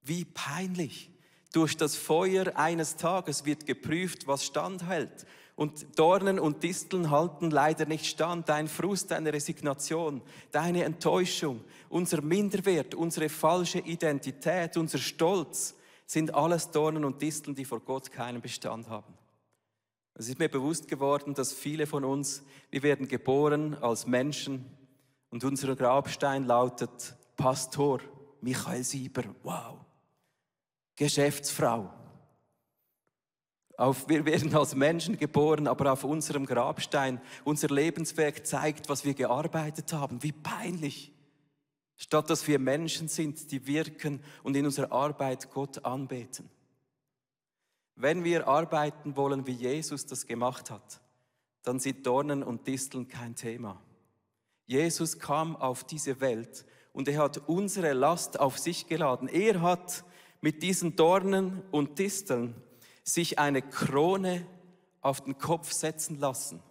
Wie 0.02 0.24
peinlich. 0.24 1.10
Durch 1.52 1.76
das 1.76 1.96
Feuer 1.96 2.56
eines 2.56 2.96
Tages 2.96 3.44
wird 3.44 3.66
geprüft, 3.66 4.28
was 4.28 4.44
standhält. 4.44 5.26
Und 5.56 5.98
Dornen 5.98 6.38
und 6.38 6.62
Disteln 6.62 7.10
halten 7.10 7.50
leider 7.50 7.86
nicht 7.86 8.06
stand. 8.06 8.48
Dein 8.48 8.68
Frust, 8.68 9.10
deine 9.10 9.32
Resignation, 9.32 10.20
deine 10.52 10.84
Enttäuschung, 10.84 11.64
unser 11.88 12.22
Minderwert, 12.22 12.94
unsere 12.94 13.28
falsche 13.28 13.78
Identität, 13.80 14.76
unser 14.76 14.98
Stolz 14.98 15.74
sind 16.06 16.34
alles 16.34 16.70
Dornen 16.70 17.04
und 17.04 17.22
Disteln, 17.22 17.54
die 17.54 17.64
vor 17.64 17.80
Gott 17.80 18.10
keinen 18.10 18.40
Bestand 18.40 18.88
haben. 18.88 19.14
Es 20.14 20.28
ist 20.28 20.38
mir 20.38 20.48
bewusst 20.48 20.86
geworden, 20.86 21.34
dass 21.34 21.52
viele 21.52 21.86
von 21.86 22.04
uns, 22.04 22.44
wir 22.70 22.82
werden 22.82 23.08
geboren 23.08 23.74
als 23.74 24.06
Menschen 24.06 24.64
und 25.30 25.42
unser 25.42 25.74
Grabstein 25.74 26.44
lautet 26.44 27.16
Pastor 27.36 28.00
Michael 28.40 28.84
Sieber. 28.84 29.24
Wow. 29.42 29.80
Geschäftsfrau. 30.94 31.92
Auf, 33.76 34.08
wir 34.08 34.24
werden 34.24 34.54
als 34.54 34.76
Menschen 34.76 35.18
geboren, 35.18 35.66
aber 35.66 35.92
auf 35.92 36.04
unserem 36.04 36.46
Grabstein, 36.46 37.20
unser 37.42 37.68
Lebenswerk 37.68 38.46
zeigt, 38.46 38.88
was 38.88 39.04
wir 39.04 39.14
gearbeitet 39.14 39.92
haben. 39.92 40.22
Wie 40.22 40.30
peinlich. 40.30 41.12
Statt 42.04 42.28
dass 42.28 42.46
wir 42.46 42.58
Menschen 42.58 43.08
sind, 43.08 43.50
die 43.50 43.66
wirken 43.66 44.22
und 44.42 44.54
in 44.54 44.66
unserer 44.66 44.92
Arbeit 44.92 45.50
Gott 45.50 45.86
anbeten. 45.86 46.50
Wenn 47.96 48.24
wir 48.24 48.46
arbeiten 48.46 49.16
wollen, 49.16 49.46
wie 49.46 49.52
Jesus 49.52 50.04
das 50.04 50.26
gemacht 50.26 50.70
hat, 50.70 51.00
dann 51.62 51.80
sind 51.80 52.06
Dornen 52.06 52.42
und 52.42 52.66
Disteln 52.66 53.08
kein 53.08 53.34
Thema. 53.34 53.80
Jesus 54.66 55.18
kam 55.18 55.56
auf 55.56 55.82
diese 55.84 56.20
Welt 56.20 56.66
und 56.92 57.08
er 57.08 57.22
hat 57.22 57.38
unsere 57.48 57.94
Last 57.94 58.38
auf 58.38 58.58
sich 58.58 58.86
geladen. 58.86 59.26
Er 59.26 59.62
hat 59.62 60.04
mit 60.42 60.62
diesen 60.62 60.96
Dornen 60.96 61.62
und 61.70 61.98
Disteln 61.98 62.54
sich 63.02 63.38
eine 63.38 63.62
Krone 63.62 64.46
auf 65.00 65.22
den 65.22 65.38
Kopf 65.38 65.72
setzen 65.72 66.20
lassen. 66.20 66.62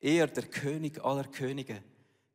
Er, 0.00 0.26
der 0.26 0.44
König 0.44 1.04
aller 1.04 1.24
Könige, 1.24 1.82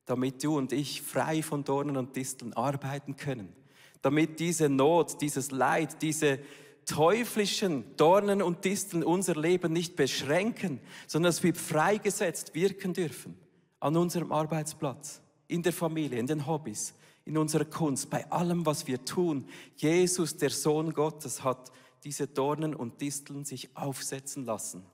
damit 0.06 0.44
du 0.44 0.58
und 0.58 0.72
ich 0.72 1.02
frei 1.02 1.42
von 1.42 1.64
Dornen 1.64 1.98
und 1.98 2.16
Disteln 2.16 2.54
arbeiten 2.54 3.16
können. 3.16 3.54
Damit 4.02 4.40
diese 4.40 4.70
Not, 4.70 5.22
dieses 5.22 5.52
Leid, 5.52 6.02
diese 6.02 6.40
teuflischen 6.86 7.96
Dornen 7.98 8.42
und 8.42 8.64
Disteln 8.64 9.04
unser 9.04 9.36
Leben 9.36 9.74
nicht 9.74 9.96
beschränken, 9.96 10.80
sondern 11.08 11.30
dass 11.30 11.44
wir 11.44 11.56
freigesetzt 11.56 12.54
wirken 12.54 12.94
dürfen 12.94 13.36
an 13.80 13.98
unserem 13.98 14.32
Arbeitsplatz, 14.32 15.22
in 15.48 15.64
der 15.64 15.74
Familie, 15.74 16.20
in 16.20 16.28
den 16.28 16.46
Hobbys, 16.46 16.94
in 17.26 17.38
unserer 17.38 17.66
Kunst, 17.66 18.10
bei 18.12 18.30
allem, 18.32 18.66
was 18.66 18.86
wir 18.86 19.04
tun. 19.04 19.48
Jesus, 19.78 20.38
der 20.38 20.52
Sohn 20.52 20.94
Gottes, 20.94 21.44
hat 21.44 21.72
diese 22.04 22.28
Dornen 22.28 22.76
und 22.76 23.02
Disteln 23.02 23.46
sich 23.46 23.76
aufsetzen 23.76 24.46
lassen. 24.46 24.86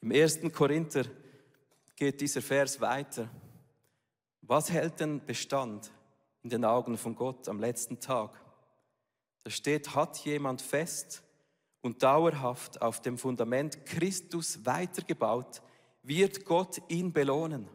Im 0.00 0.10
ersten 0.10 0.52
Korinther 0.52 1.04
geht 1.98 2.20
dieser 2.20 2.42
Vers 2.42 2.80
weiter. 2.80 3.28
Was 4.42 4.70
hält 4.70 5.00
denn 5.00 5.24
Bestand 5.26 5.90
in 6.44 6.50
den 6.50 6.64
Augen 6.64 6.96
von 6.96 7.16
Gott 7.16 7.48
am 7.48 7.58
letzten 7.58 7.98
Tag? 7.98 8.40
Da 9.42 9.50
steht, 9.50 9.96
hat 9.96 10.16
jemand 10.18 10.62
fest 10.62 11.24
und 11.80 12.04
dauerhaft 12.04 12.80
auf 12.80 13.02
dem 13.02 13.18
Fundament 13.18 13.84
Christus 13.84 14.64
weitergebaut, 14.64 15.60
wird 16.02 16.44
Gott 16.44 16.80
ihn 16.88 17.12
belohnen. 17.12 17.68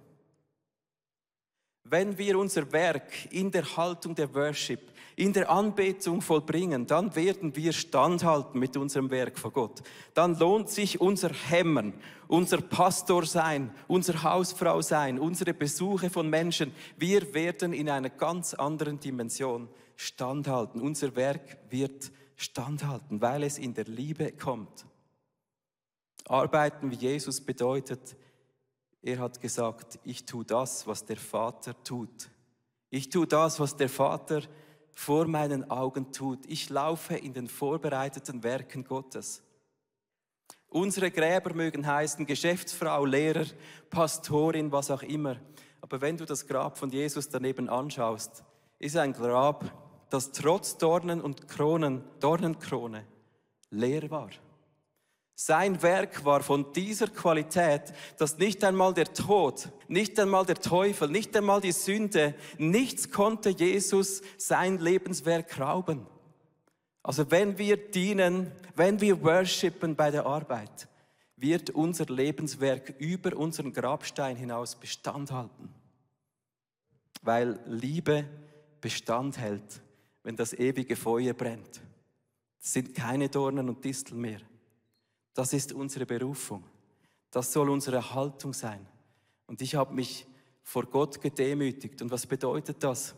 Wenn 1.86 2.18
wir 2.18 2.40
unser 2.40 2.72
Werk 2.72 3.32
in 3.32 3.52
der 3.52 3.76
Haltung 3.76 4.16
der 4.16 4.34
Worship, 4.34 4.80
in 5.16 5.34
der 5.34 5.50
Anbetung 5.50 6.22
vollbringen, 6.22 6.88
dann 6.88 7.16
werden 7.16 7.56
wir 7.56 7.74
standhalten 7.74 8.60
mit 8.60 8.78
unserem 8.78 9.12
Werk 9.12 9.38
vor 9.38 9.52
Gott. 9.52 9.84
Dann 10.14 10.38
lohnt 10.40 10.70
sich 10.70 11.02
unser 11.02 11.30
Hämmern, 11.30 11.94
unser 12.28 12.62
Pastor 12.62 13.26
sein, 13.26 13.72
unser 13.88 14.24
Hausfrau 14.24 14.82
sein, 14.82 15.20
unsere 15.20 15.54
Besuche 15.54 16.10
von 16.10 16.30
Menschen. 16.30 16.74
Wir 16.98 17.34
werden 17.34 17.74
in 17.74 17.90
einer 17.90 18.10
ganz 18.10 18.54
anderen 18.54 19.00
Dimension 19.00 19.68
standhalten. 19.96 20.82
Unser 20.82 21.16
Werk 21.16 21.58
wird 21.70 22.12
standhalten, 22.36 23.22
weil 23.22 23.44
es 23.44 23.58
in 23.58 23.74
der 23.74 23.86
Liebe 23.86 24.32
kommt. 24.32 24.86
Arbeiten 26.26 26.90
wie 26.90 26.96
Jesus 26.96 27.42
bedeutet, 27.42 28.16
er 29.04 29.20
hat 29.20 29.42
gesagt, 29.42 30.00
ich 30.06 30.26
tue 30.26 30.46
das, 30.46 30.88
was 30.88 31.06
der 31.06 31.18
Vater 31.18 31.76
tut. 31.84 32.30
Ich 32.90 33.10
tue 33.10 33.28
das, 33.28 33.60
was 33.60 33.76
der 33.76 33.90
Vater 33.90 34.42
vor 34.94 35.28
meinen 35.28 35.70
Augen 35.70 36.14
tut. 36.14 36.46
Ich 36.48 36.70
laufe 36.70 37.16
in 37.16 37.34
den 37.34 37.50
vorbereiteten 37.50 38.44
Werken 38.44 38.86
Gottes. 38.86 39.44
Unsere 40.70 41.12
Gräber 41.12 41.54
mögen 41.54 41.86
heißen 41.86 42.26
Geschäftsfrau, 42.26 43.06
Lehrer, 43.06 43.46
Pastorin, 43.90 44.72
was 44.72 44.90
auch 44.90 45.04
immer. 45.04 45.36
Aber 45.82 46.00
wenn 46.00 46.16
du 46.16 46.26
das 46.26 46.48
Grab 46.48 46.78
von 46.78 46.90
Jesus 46.90 47.28
daneben 47.28 47.68
anschaust, 47.68 48.44
ist 48.80 48.96
ein 48.96 49.12
Grab, 49.12 49.66
das 50.10 50.32
trotz 50.32 50.78
Dornen 50.78 51.20
und 51.20 51.48
Kronen, 51.50 52.04
Dornenkrone 52.22 53.06
leer 53.70 54.10
war. 54.10 54.30
Sein 55.36 55.82
Werk 55.82 56.24
war 56.26 56.42
von 56.42 56.74
dieser 56.74 57.08
Qualität, 57.08 57.94
dass 58.18 58.38
nicht 58.38 58.64
einmal 58.64 58.94
der 58.94 59.12
Tod, 59.14 59.70
nicht 59.88 60.20
einmal 60.20 60.46
der 60.46 60.56
Teufel, 60.56 61.10
nicht 61.10 61.36
einmal 61.36 61.60
die 61.60 61.72
Sünde, 61.72 62.36
nichts 62.60 63.10
konnte 63.10 63.50
Jesus 63.50 64.22
sein 64.38 64.78
Lebenswerk 64.78 65.60
rauben. 65.60 66.06
Also 67.02 67.30
wenn 67.32 67.58
wir 67.58 67.78
dienen, 67.78 68.52
wenn 68.76 69.02
wir 69.02 69.22
worshipen 69.24 69.96
bei 69.96 70.12
der 70.12 70.26
Arbeit, 70.26 70.88
wird 71.36 71.72
unser 71.72 72.06
Lebenswerk 72.06 72.94
über 73.00 73.36
unseren 73.36 73.74
Grabstein 73.74 74.38
hinaus 74.38 74.76
Bestand 74.76 75.32
halten. 75.32 75.74
Weil 77.22 77.60
Liebe 77.66 78.26
Bestand 78.80 79.38
hält, 79.38 79.82
wenn 80.24 80.36
das 80.36 80.54
ewige 80.54 80.96
Feuer 80.96 81.34
brennt. 81.34 81.82
Es 82.62 82.74
sind 82.74 82.94
keine 82.94 83.30
Dornen 83.30 83.68
und 83.68 83.84
Disteln 83.84 84.22
mehr. 84.22 84.40
Das 85.34 85.54
ist 85.54 85.74
unsere 85.74 86.06
Berufung. 86.06 86.64
Das 87.32 87.52
soll 87.52 87.70
unsere 87.70 88.14
Haltung 88.14 88.54
sein. 88.54 88.86
Und 89.48 89.62
ich 89.62 89.76
habe 89.76 89.94
mich 89.94 90.28
vor 90.62 90.86
Gott 90.86 91.20
gedemütigt. 91.20 92.02
Und 92.02 92.12
was 92.12 92.28
bedeutet 92.28 92.84
das? 92.84 93.16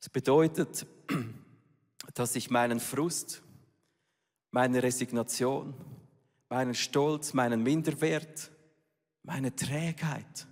Es 0.00 0.08
bedeutet, 0.08 0.86
dass 2.14 2.34
ich 2.36 2.50
meinen 2.50 2.80
Frust, 2.80 3.42
meine 4.50 4.82
Resignation, 4.82 5.74
meinen 6.48 6.74
Stolz, 6.74 7.34
meinen 7.34 7.62
Minderwert, 7.62 8.50
meine 9.22 9.54
Trägheit, 9.54 10.46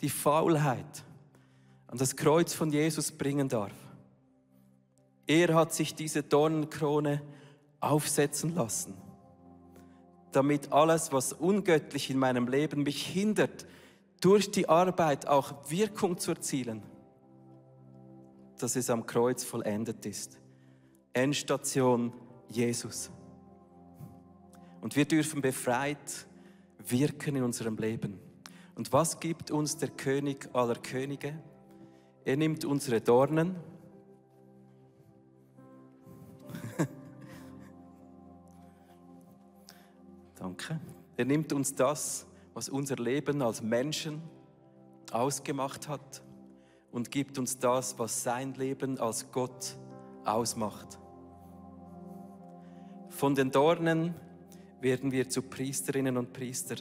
die 0.00 0.10
Faulheit 0.10 1.04
an 1.86 1.98
das 1.98 2.16
Kreuz 2.16 2.54
von 2.54 2.70
Jesus 2.70 3.12
bringen 3.12 3.48
darf. 3.48 3.72
Er 5.26 5.54
hat 5.54 5.72
sich 5.72 5.94
diese 5.94 6.22
Dornenkrone 6.22 7.22
aufsetzen 7.80 8.54
lassen 8.54 8.94
damit 10.32 10.72
alles, 10.72 11.12
was 11.12 11.32
ungöttlich 11.32 12.10
in 12.10 12.18
meinem 12.18 12.48
Leben 12.48 12.82
mich 12.82 13.06
hindert, 13.06 13.66
durch 14.20 14.50
die 14.50 14.68
Arbeit 14.68 15.26
auch 15.26 15.54
Wirkung 15.68 16.18
zu 16.18 16.32
erzielen, 16.32 16.82
dass 18.58 18.76
es 18.76 18.88
am 18.90 19.06
Kreuz 19.06 19.44
vollendet 19.44 20.06
ist. 20.06 20.38
Endstation 21.12 22.12
Jesus. 22.48 23.10
Und 24.80 24.96
wir 24.96 25.04
dürfen 25.04 25.42
befreit 25.42 26.26
wirken 26.78 27.36
in 27.36 27.42
unserem 27.42 27.76
Leben. 27.76 28.18
Und 28.74 28.92
was 28.92 29.20
gibt 29.20 29.50
uns 29.50 29.76
der 29.76 29.90
König 29.90 30.48
aller 30.52 30.76
Könige? 30.76 31.38
Er 32.24 32.36
nimmt 32.36 32.64
unsere 32.64 33.00
Dornen, 33.00 33.56
Danke. 40.42 40.80
Er 41.16 41.24
nimmt 41.24 41.52
uns 41.52 41.72
das, 41.72 42.26
was 42.52 42.68
unser 42.68 42.96
Leben 42.96 43.42
als 43.42 43.62
Menschen 43.62 44.20
ausgemacht 45.12 45.86
hat 45.86 46.20
und 46.90 47.12
gibt 47.12 47.38
uns 47.38 47.60
das, 47.60 47.96
was 48.00 48.24
sein 48.24 48.52
Leben 48.54 48.98
als 48.98 49.30
Gott 49.30 49.76
ausmacht. 50.24 50.98
Von 53.10 53.36
den 53.36 53.52
Dornen 53.52 54.16
werden 54.80 55.12
wir 55.12 55.28
zu 55.28 55.42
Priesterinnen 55.42 56.16
und 56.16 56.32
Priester. 56.32 56.74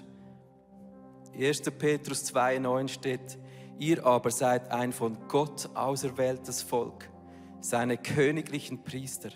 1. 1.39 1.61
Petrus 1.77 2.33
2,9 2.33 2.87
steht, 2.87 3.37
ihr 3.77 4.03
aber 4.03 4.31
seid 4.31 4.71
ein 4.71 4.91
von 4.91 5.27
Gott 5.27 5.69
auserwähltes 5.75 6.63
Volk, 6.63 7.11
seine 7.59 7.97
königlichen 7.97 8.81
Priester. 8.81 9.29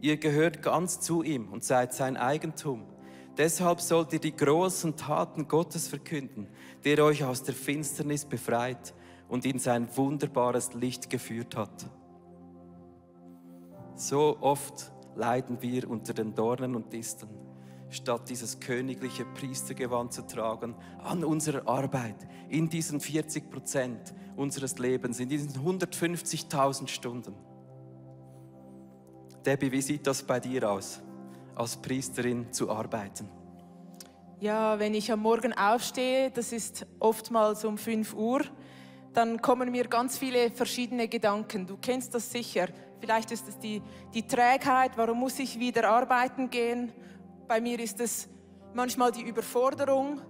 Ihr 0.00 0.18
gehört 0.18 0.62
ganz 0.62 1.00
zu 1.00 1.24
ihm 1.24 1.48
und 1.48 1.64
seid 1.64 1.94
sein 1.94 2.16
Eigentum 2.16 2.95
Deshalb 3.36 3.80
sollt 3.82 4.12
ihr 4.14 4.18
die 4.18 4.34
großen 4.34 4.96
Taten 4.96 5.46
Gottes 5.46 5.88
verkünden, 5.88 6.48
der 6.84 7.04
euch 7.04 7.22
aus 7.22 7.42
der 7.42 7.54
Finsternis 7.54 8.24
befreit 8.24 8.94
und 9.28 9.44
in 9.44 9.58
sein 9.58 9.88
wunderbares 9.94 10.72
Licht 10.72 11.10
geführt 11.10 11.56
hat. 11.56 11.90
So 13.94 14.38
oft 14.40 14.92
leiden 15.14 15.60
wir 15.60 15.88
unter 15.90 16.14
den 16.14 16.34
Dornen 16.34 16.74
und 16.74 16.92
Disteln, 16.92 17.30
statt 17.90 18.28
dieses 18.28 18.60
königliche 18.60 19.24
Priestergewand 19.24 20.12
zu 20.12 20.26
tragen 20.26 20.74
an 21.02 21.22
unserer 21.24 21.68
Arbeit, 21.68 22.16
in 22.48 22.68
diesen 22.68 23.00
40 23.00 23.50
Prozent 23.50 24.14
unseres 24.36 24.78
Lebens, 24.78 25.20
in 25.20 25.28
diesen 25.28 25.50
150.000 25.50 26.88
Stunden. 26.88 27.34
Debbie, 29.44 29.72
wie 29.72 29.82
sieht 29.82 30.06
das 30.06 30.22
bei 30.22 30.40
dir 30.40 30.70
aus? 30.70 31.02
Als 31.56 31.76
Priesterin 31.76 32.52
zu 32.52 32.70
arbeiten? 32.70 33.28
Ja, 34.38 34.78
wenn 34.78 34.94
ich 34.94 35.10
am 35.10 35.20
Morgen 35.20 35.52
aufstehe, 35.54 36.30
das 36.30 36.52
ist 36.52 36.86
oftmals 37.00 37.64
um 37.64 37.78
5 37.78 38.14
Uhr, 38.14 38.42
dann 39.14 39.40
kommen 39.40 39.70
mir 39.70 39.88
ganz 39.88 40.18
viele 40.18 40.50
verschiedene 40.50 41.08
Gedanken. 41.08 41.66
Du 41.66 41.78
kennst 41.78 42.14
das 42.14 42.30
sicher. 42.30 42.68
Vielleicht 43.00 43.30
ist 43.30 43.48
es 43.48 43.58
die, 43.58 43.82
die 44.12 44.26
Trägheit, 44.26 44.92
warum 44.96 45.20
muss 45.20 45.38
ich 45.38 45.58
wieder 45.58 45.88
arbeiten 45.88 46.50
gehen? 46.50 46.92
Bei 47.48 47.60
mir 47.60 47.80
ist 47.80 47.98
es 48.00 48.28
manchmal 48.74 49.12
die 49.12 49.22
Überforderung. 49.22 50.20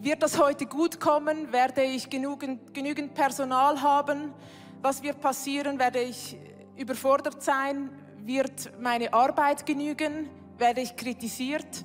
Wird 0.00 0.22
das 0.22 0.38
heute 0.38 0.66
gut 0.66 1.00
kommen? 1.00 1.52
Werde 1.52 1.82
ich 1.82 2.08
genügend, 2.08 2.72
genügend 2.72 3.14
Personal 3.14 3.82
haben? 3.82 4.32
Was 4.82 5.02
wird 5.02 5.20
passieren? 5.20 5.80
Werde 5.80 6.00
ich 6.00 6.36
überfordert 6.76 7.42
sein? 7.42 7.90
Wird 8.26 8.72
meine 8.80 9.12
Arbeit 9.12 9.66
genügen? 9.66 10.28
Werde 10.58 10.80
ich 10.80 10.96
kritisiert? 10.96 11.84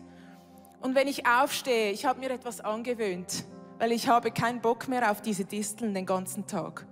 Und 0.81 0.95
wenn 0.95 1.07
ich 1.07 1.27
aufstehe, 1.27 1.91
ich 1.91 2.05
habe 2.05 2.19
mir 2.19 2.31
etwas 2.31 2.61
angewöhnt, 2.61 3.45
weil 3.77 3.91
ich 3.91 4.07
habe 4.07 4.31
keinen 4.31 4.59
Bock 4.59 4.87
mehr 4.87 5.11
auf 5.11 5.21
diese 5.21 5.45
Disteln 5.45 5.93
den 5.93 6.07
ganzen 6.07 6.47
Tag. 6.47 6.87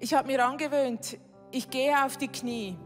Ich 0.00 0.12
habe 0.12 0.28
mir 0.28 0.44
angewöhnt, 0.44 1.16
ich 1.50 1.70
gehe 1.70 2.04
auf 2.04 2.18
die 2.18 2.28
Knie 2.28 2.76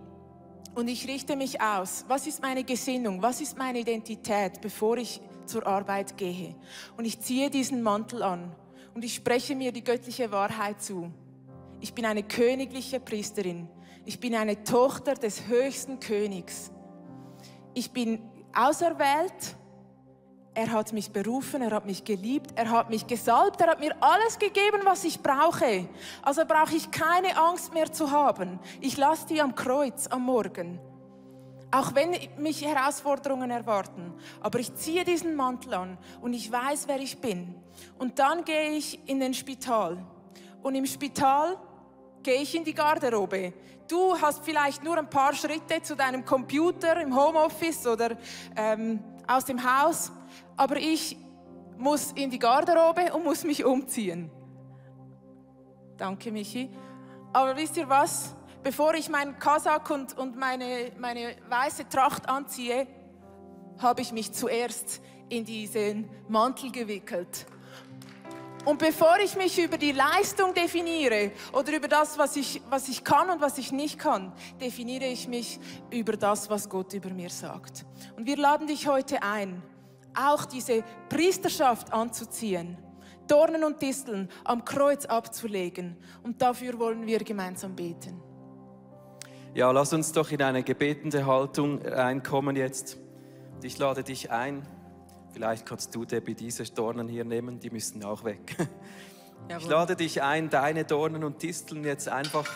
und 0.77 0.87
ich 0.87 1.09
richte 1.09 1.35
mich 1.35 1.61
aus. 1.61 2.05
Was 2.07 2.29
ist 2.29 2.41
meine 2.41 2.63
Gesinnung? 2.63 3.21
Was 3.21 3.41
ist 3.41 3.59
meine 3.59 3.81
Identität, 3.81 4.61
bevor 4.61 4.99
ich 4.99 5.21
zur 5.47 5.67
Arbeit 5.67 6.17
gehe? 6.17 6.55
Und 6.97 7.07
ich 7.07 7.19
ziehe 7.19 7.51
diesen 7.51 7.83
Mantel 7.83 8.23
an 8.23 8.55
und 8.95 9.05
ich 9.05 9.17
spreche 9.17 9.57
mir 9.57 9.73
die 9.73 9.83
göttliche 9.83 10.31
Wahrheit 10.31 10.81
zu. 10.81 11.11
Ich 11.81 11.93
bin 11.93 12.07
eine 12.07 12.23
königliche 12.23 13.01
Priesterin. 13.01 13.69
Ich 14.05 14.19
bin 14.19 14.35
eine 14.35 14.65
Tochter 14.65 15.15
des 15.15 15.47
höchsten 15.47 16.01
Königs. 16.01 16.73
Ich 17.75 17.93
bin 17.93 18.21
auserwählt. 18.55 19.57
Er 20.55 20.71
hat 20.73 20.93
mich 20.93 21.11
berufen, 21.11 21.63
er 21.63 21.71
hat 21.71 21.87
mich 21.87 22.05
geliebt, 22.05 22.51
er 22.57 22.69
hat 22.71 22.91
mich 22.91 23.07
gesalbt, 23.07 23.61
er 23.63 23.69
hat 23.69 23.81
mir 23.81 23.97
alles 24.01 24.39
gegeben, 24.39 24.81
was 24.85 25.03
ich 25.05 25.23
brauche. 25.23 25.89
Also 26.21 26.45
brauche 26.45 26.77
ich 26.77 26.91
keine 26.91 27.39
Angst 27.39 27.73
mehr 27.73 27.91
zu 27.91 28.11
haben. 28.11 28.59
Ich 28.81 28.99
lasse 28.99 29.27
die 29.29 29.41
am 29.41 29.55
Kreuz 29.55 30.09
am 30.09 30.25
Morgen. 30.25 30.79
Auch 31.71 31.95
wenn 31.95 32.15
mich 32.37 32.63
Herausforderungen 32.63 33.51
erwarten. 33.51 34.13
Aber 34.43 34.59
ich 34.59 34.75
ziehe 34.75 35.05
diesen 35.05 35.37
Mantel 35.37 35.73
an 35.73 35.99
und 36.21 36.35
ich 36.35 36.53
weiß, 36.53 36.87
wer 36.87 36.99
ich 37.01 37.19
bin. 37.19 37.55
Und 37.99 38.19
dann 38.19 38.45
gehe 38.45 38.73
ich 38.73 39.01
in 39.09 39.21
den 39.21 39.33
Spital. 39.33 40.05
Und 40.63 40.75
im 40.75 40.85
Spital 40.85 41.57
gehe 42.23 42.43
ich 42.43 42.55
in 42.55 42.65
die 42.65 42.75
Garderobe. 42.75 43.53
Du 43.89 44.17
hast 44.21 44.45
vielleicht 44.45 44.83
nur 44.83 44.97
ein 44.97 45.11
paar 45.11 45.35
Schritte 45.35 45.83
zu 45.83 45.97
deinem 45.97 46.25
Computer 46.25 47.01
im 47.01 47.15
Homeoffice 47.15 47.87
oder 47.87 48.17
ähm, 48.57 49.01
aus 49.27 49.45
dem 49.45 49.63
Haus, 49.63 50.13
aber 50.57 50.77
ich 50.77 51.17
muss 51.77 52.13
in 52.13 52.31
die 52.31 52.39
Garderobe 52.39 53.13
und 53.13 53.25
muss 53.25 53.45
mich 53.45 53.65
umziehen. 53.65 54.31
Danke, 55.97 56.33
Michi. 56.33 56.71
Aber 57.33 57.57
wisst 57.57 57.77
ihr 57.77 57.89
was? 57.89 58.35
Bevor 58.63 58.95
ich 58.95 59.09
meinen 59.09 59.39
Kasak 59.39 59.91
und, 59.91 60.17
und 60.17 60.37
meine, 60.37 60.93
meine 60.99 61.35
weiße 61.49 61.89
Tracht 61.89 62.29
anziehe, 62.29 62.87
habe 63.79 64.01
ich 64.01 64.13
mich 64.13 64.33
zuerst 64.33 65.01
in 65.29 65.45
diesen 65.45 66.09
Mantel 66.29 66.71
gewickelt. 66.71 67.47
Und 68.65 68.79
bevor 68.79 69.19
ich 69.19 69.37
mich 69.37 69.59
über 69.59 69.77
die 69.77 69.91
Leistung 69.91 70.55
definiere 70.55 71.33
oder 71.53 71.75
über 71.75 71.89
das, 71.89 72.17
was 72.17 72.37
ich, 72.37 72.63
was 72.71 72.89
ich 72.89 73.03
kann 73.03 73.29
und 73.29 73.41
was 73.41 73.59
ich 73.59 73.73
nicht 73.73 73.99
kann, 73.99 74.33
definiere 74.61 75.07
ich 75.07 75.27
mich 75.27 75.59
über 75.91 76.13
das, 76.13 76.49
was 76.49 76.69
Gott 76.69 76.95
über 76.95 77.11
mir 77.11 77.29
sagt. 77.29 77.85
Und 78.17 78.25
wir 78.27 78.37
laden 78.37 78.69
dich 78.69 78.87
heute 78.87 79.21
ein, 79.23 79.63
auch 80.15 80.45
diese 80.45 80.85
Priesterschaft 81.09 81.93
anzuziehen, 81.93 82.79
Dornen 83.27 83.65
und 83.65 83.83
Disteln 83.83 84.29
am 84.45 84.65
Kreuz 84.65 85.07
abzulegen. 85.07 85.97
Und 86.23 86.41
dafür 86.41 86.79
wollen 86.79 87.05
wir 87.05 87.19
gemeinsam 87.19 87.75
beten. 87.75 88.23
Ja, 89.55 89.73
lass 89.73 89.93
uns 89.93 90.13
doch 90.13 90.31
in 90.31 90.41
eine 90.41 90.63
gebetende 90.63 91.27
Haltung 91.27 91.83
reinkommen 91.83 92.55
jetzt. 92.55 92.97
Ich 93.63 93.77
lade 93.79 94.05
dich 94.05 94.31
ein. 94.31 94.63
Vielleicht 95.33 95.67
kannst 95.67 95.95
du 95.95 96.05
Debbie 96.05 96.35
diese 96.35 96.65
Dornen 96.65 97.09
hier 97.09 97.25
nehmen, 97.25 97.59
die 97.59 97.71
müssen 97.71 98.05
auch 98.05 98.25
weg. 98.25 98.57
Ich 99.59 99.67
lade 99.67 99.97
dich 99.97 100.23
ein, 100.23 100.51
deine 100.51 100.85
Dornen 100.85 101.25
und 101.25 101.43
Disteln 101.43 101.83
jetzt 101.83 102.09
einfach 102.09 102.49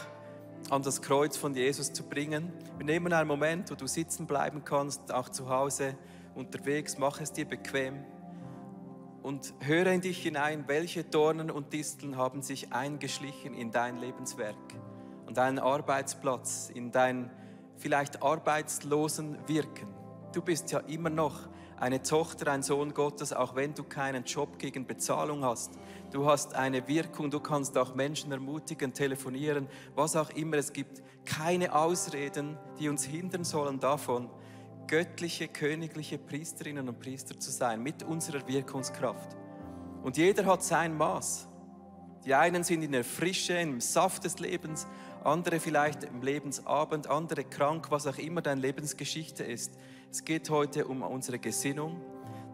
an 0.70 0.82
das 0.82 1.02
Kreuz 1.02 1.36
von 1.36 1.52
Jesus 1.52 1.92
zu 1.92 2.04
bringen. 2.04 2.52
Wir 2.78 2.86
nehmen 2.86 3.12
einen 3.12 3.26
Moment, 3.26 3.72
wo 3.72 3.74
du 3.74 3.88
sitzen 3.88 4.28
bleiben 4.28 4.62
kannst, 4.64 5.12
auch 5.12 5.28
zu 5.28 5.48
Hause, 5.48 5.96
unterwegs, 6.36 6.96
mach 6.96 7.20
es 7.20 7.32
dir 7.32 7.44
bequem 7.44 8.04
und 9.26 9.54
höre 9.58 9.88
in 9.88 10.00
dich 10.00 10.22
hinein, 10.22 10.68
welche 10.68 11.02
Dornen 11.02 11.50
und 11.50 11.72
Disteln 11.72 12.16
haben 12.16 12.42
sich 12.42 12.72
eingeschlichen 12.72 13.54
in 13.54 13.72
dein 13.72 13.98
Lebenswerk, 13.98 14.54
an 15.26 15.34
deinen 15.34 15.58
Arbeitsplatz, 15.58 16.70
in 16.72 16.92
dein 16.92 17.32
vielleicht 17.76 18.22
arbeitslosen 18.22 19.36
Wirken. 19.48 19.88
Du 20.32 20.42
bist 20.42 20.70
ja 20.70 20.78
immer 20.78 21.10
noch 21.10 21.48
eine 21.78 22.02
Tochter, 22.02 22.50
ein 22.50 22.62
Sohn 22.62 22.94
Gottes, 22.94 23.32
auch 23.32 23.54
wenn 23.54 23.74
du 23.74 23.84
keinen 23.84 24.24
Job 24.24 24.58
gegen 24.58 24.86
Bezahlung 24.86 25.44
hast. 25.44 25.72
Du 26.10 26.26
hast 26.26 26.54
eine 26.54 26.86
Wirkung, 26.88 27.30
du 27.30 27.40
kannst 27.40 27.76
auch 27.76 27.94
Menschen 27.94 28.32
ermutigen, 28.32 28.92
telefonieren, 28.92 29.68
was 29.94 30.16
auch 30.16 30.30
immer. 30.30 30.56
Es 30.56 30.72
gibt 30.72 31.02
keine 31.24 31.74
Ausreden, 31.74 32.56
die 32.78 32.88
uns 32.88 33.04
hindern 33.04 33.44
sollen 33.44 33.80
davon, 33.80 34.30
göttliche, 34.86 35.48
königliche 35.48 36.18
Priesterinnen 36.18 36.88
und 36.88 37.00
Priester 37.00 37.38
zu 37.38 37.50
sein, 37.50 37.82
mit 37.82 38.02
unserer 38.02 38.46
Wirkungskraft. 38.46 39.36
Und 40.02 40.16
jeder 40.16 40.46
hat 40.46 40.62
sein 40.62 40.96
Maß. 40.96 41.48
Die 42.24 42.34
einen 42.34 42.64
sind 42.64 42.82
in 42.82 42.92
der 42.92 43.04
Frische, 43.04 43.54
im 43.54 43.80
Saft 43.80 44.24
des 44.24 44.38
Lebens, 44.38 44.86
andere 45.24 45.60
vielleicht 45.60 46.04
im 46.04 46.22
Lebensabend, 46.22 47.08
andere 47.08 47.44
krank, 47.44 47.90
was 47.90 48.06
auch 48.06 48.18
immer 48.18 48.42
deine 48.42 48.60
Lebensgeschichte 48.60 49.44
ist. 49.44 49.72
Es 50.10 50.24
geht 50.24 50.50
heute 50.50 50.86
um 50.86 51.02
unsere 51.02 51.38
Gesinnung, 51.38 52.00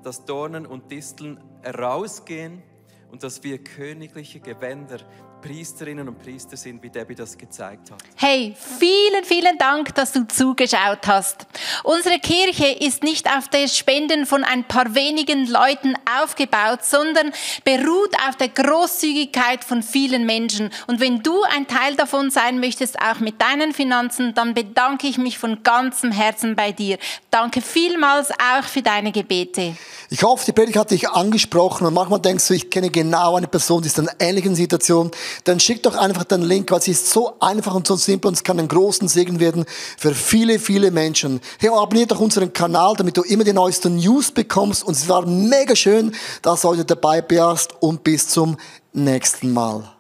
dass 0.03 0.25
Dornen 0.25 0.67
und 0.67 0.91
Disteln 0.91 1.38
rausgehen 1.65 2.62
und 3.11 3.23
dass 3.23 3.45
wir 3.45 3.62
königliche 3.62 4.41
Gewänder 4.41 4.99
Priesterinnen 5.43 6.09
und 6.09 6.23
Priester 6.23 6.57
sind, 6.57 6.81
wie 6.85 6.89
Debbie 6.89 7.17
das 7.17 7.37
gezeigt 7.37 7.91
hat. 7.91 7.99
Hey, 8.15 8.55
vielen, 8.79 9.25
vielen 9.25 9.59
Dank, 9.59 9.93
dass 9.97 10.13
du 10.13 10.27
zugeschaut 10.29 11.07
hast. 11.07 11.47
Unsere 11.83 12.21
Kirche 12.21 12.69
ist 12.69 13.03
nicht 13.03 13.29
auf 13.29 13.49
der 13.49 13.67
Spenden 13.67 14.25
von 14.25 14.45
ein 14.45 14.63
paar 14.63 14.95
wenigen 14.95 15.49
Leuten 15.49 15.95
aufgebaut, 16.23 16.85
sondern 16.85 17.33
beruht 17.65 18.15
auf 18.29 18.37
der 18.37 18.51
Großzügigkeit 18.51 19.65
von 19.65 19.83
vielen 19.83 20.27
Menschen. 20.27 20.71
Und 20.87 21.01
wenn 21.01 21.25
du 21.25 21.43
ein 21.43 21.67
Teil 21.67 21.97
davon 21.97 22.31
sein 22.31 22.61
möchtest, 22.61 23.01
auch 23.01 23.19
mit 23.19 23.43
deinen 23.43 23.73
Finanzen, 23.73 24.35
dann 24.35 24.55
bedanke 24.55 25.09
ich 25.09 25.19
mich 25.19 25.39
von 25.39 25.65
ganzem 25.65 26.13
Herzen 26.13 26.55
bei 26.55 26.71
dir. 26.71 26.99
Danke 27.33 27.61
vielmals 27.61 28.31
auch 28.31 28.65
für 28.65 28.83
deine 28.83 29.11
Gebete. 29.11 29.75
Ich 30.09 30.23
hoffe, 30.23 30.45
die 30.45 30.53
Predigt 30.53 30.77
hat 30.77 30.91
dich 30.91 31.09
angesprochen 31.09 31.87
und 31.87 31.95
manchmal 31.95 32.21
denkst 32.21 32.47
du, 32.47 32.55
ich 32.55 32.71
kenne 32.71 32.91
genau 32.91 33.37
eine 33.37 33.49
Person, 33.49 33.83
die 33.83 33.89
ist 33.89 33.99
in 33.99 34.09
einer 34.09 34.21
ähnlichen 34.21 34.55
Situation. 34.55 35.11
Dann 35.45 35.61
schick 35.61 35.83
doch 35.83 35.97
einfach 35.97 36.25
den 36.25 36.42
Link, 36.42 36.71
weil 36.71 36.79
es 36.79 36.88
ist 36.88 37.11
so 37.11 37.35
einfach 37.40 37.75
und 37.75 37.87
so 37.87 37.97
simpel 37.97 38.29
und 38.29 38.35
es 38.35 38.45
kann 38.45 38.59
einen 38.59 38.68
großen 38.68 39.09
Segen 39.09 39.40
werden 39.40 39.64
für 39.99 40.14
viele, 40.14 40.59
viele 40.59 40.90
Menschen. 40.90 41.40
Hey, 41.59 41.71
abonniert 41.71 42.11
doch 42.11 42.21
unseren 42.21 42.53
Kanal, 42.53 42.95
damit 42.97 43.16
du 43.16 43.23
immer 43.23 43.45
die 43.45 43.53
neuesten 43.53 43.97
News 43.97 44.31
bekommst 44.31 44.85
und 44.85 44.97
es 44.97 45.09
war 45.09 45.27
mega 45.27 45.77
schön, 45.77 46.14
dass 46.42 46.62
du 46.62 46.68
heute 46.68 46.85
dabei 46.85 47.23
bist 47.23 47.75
und 47.81 48.05
bis 48.05 48.29
zum 48.29 48.57
nächsten 48.92 49.53
Mal. 49.53 49.92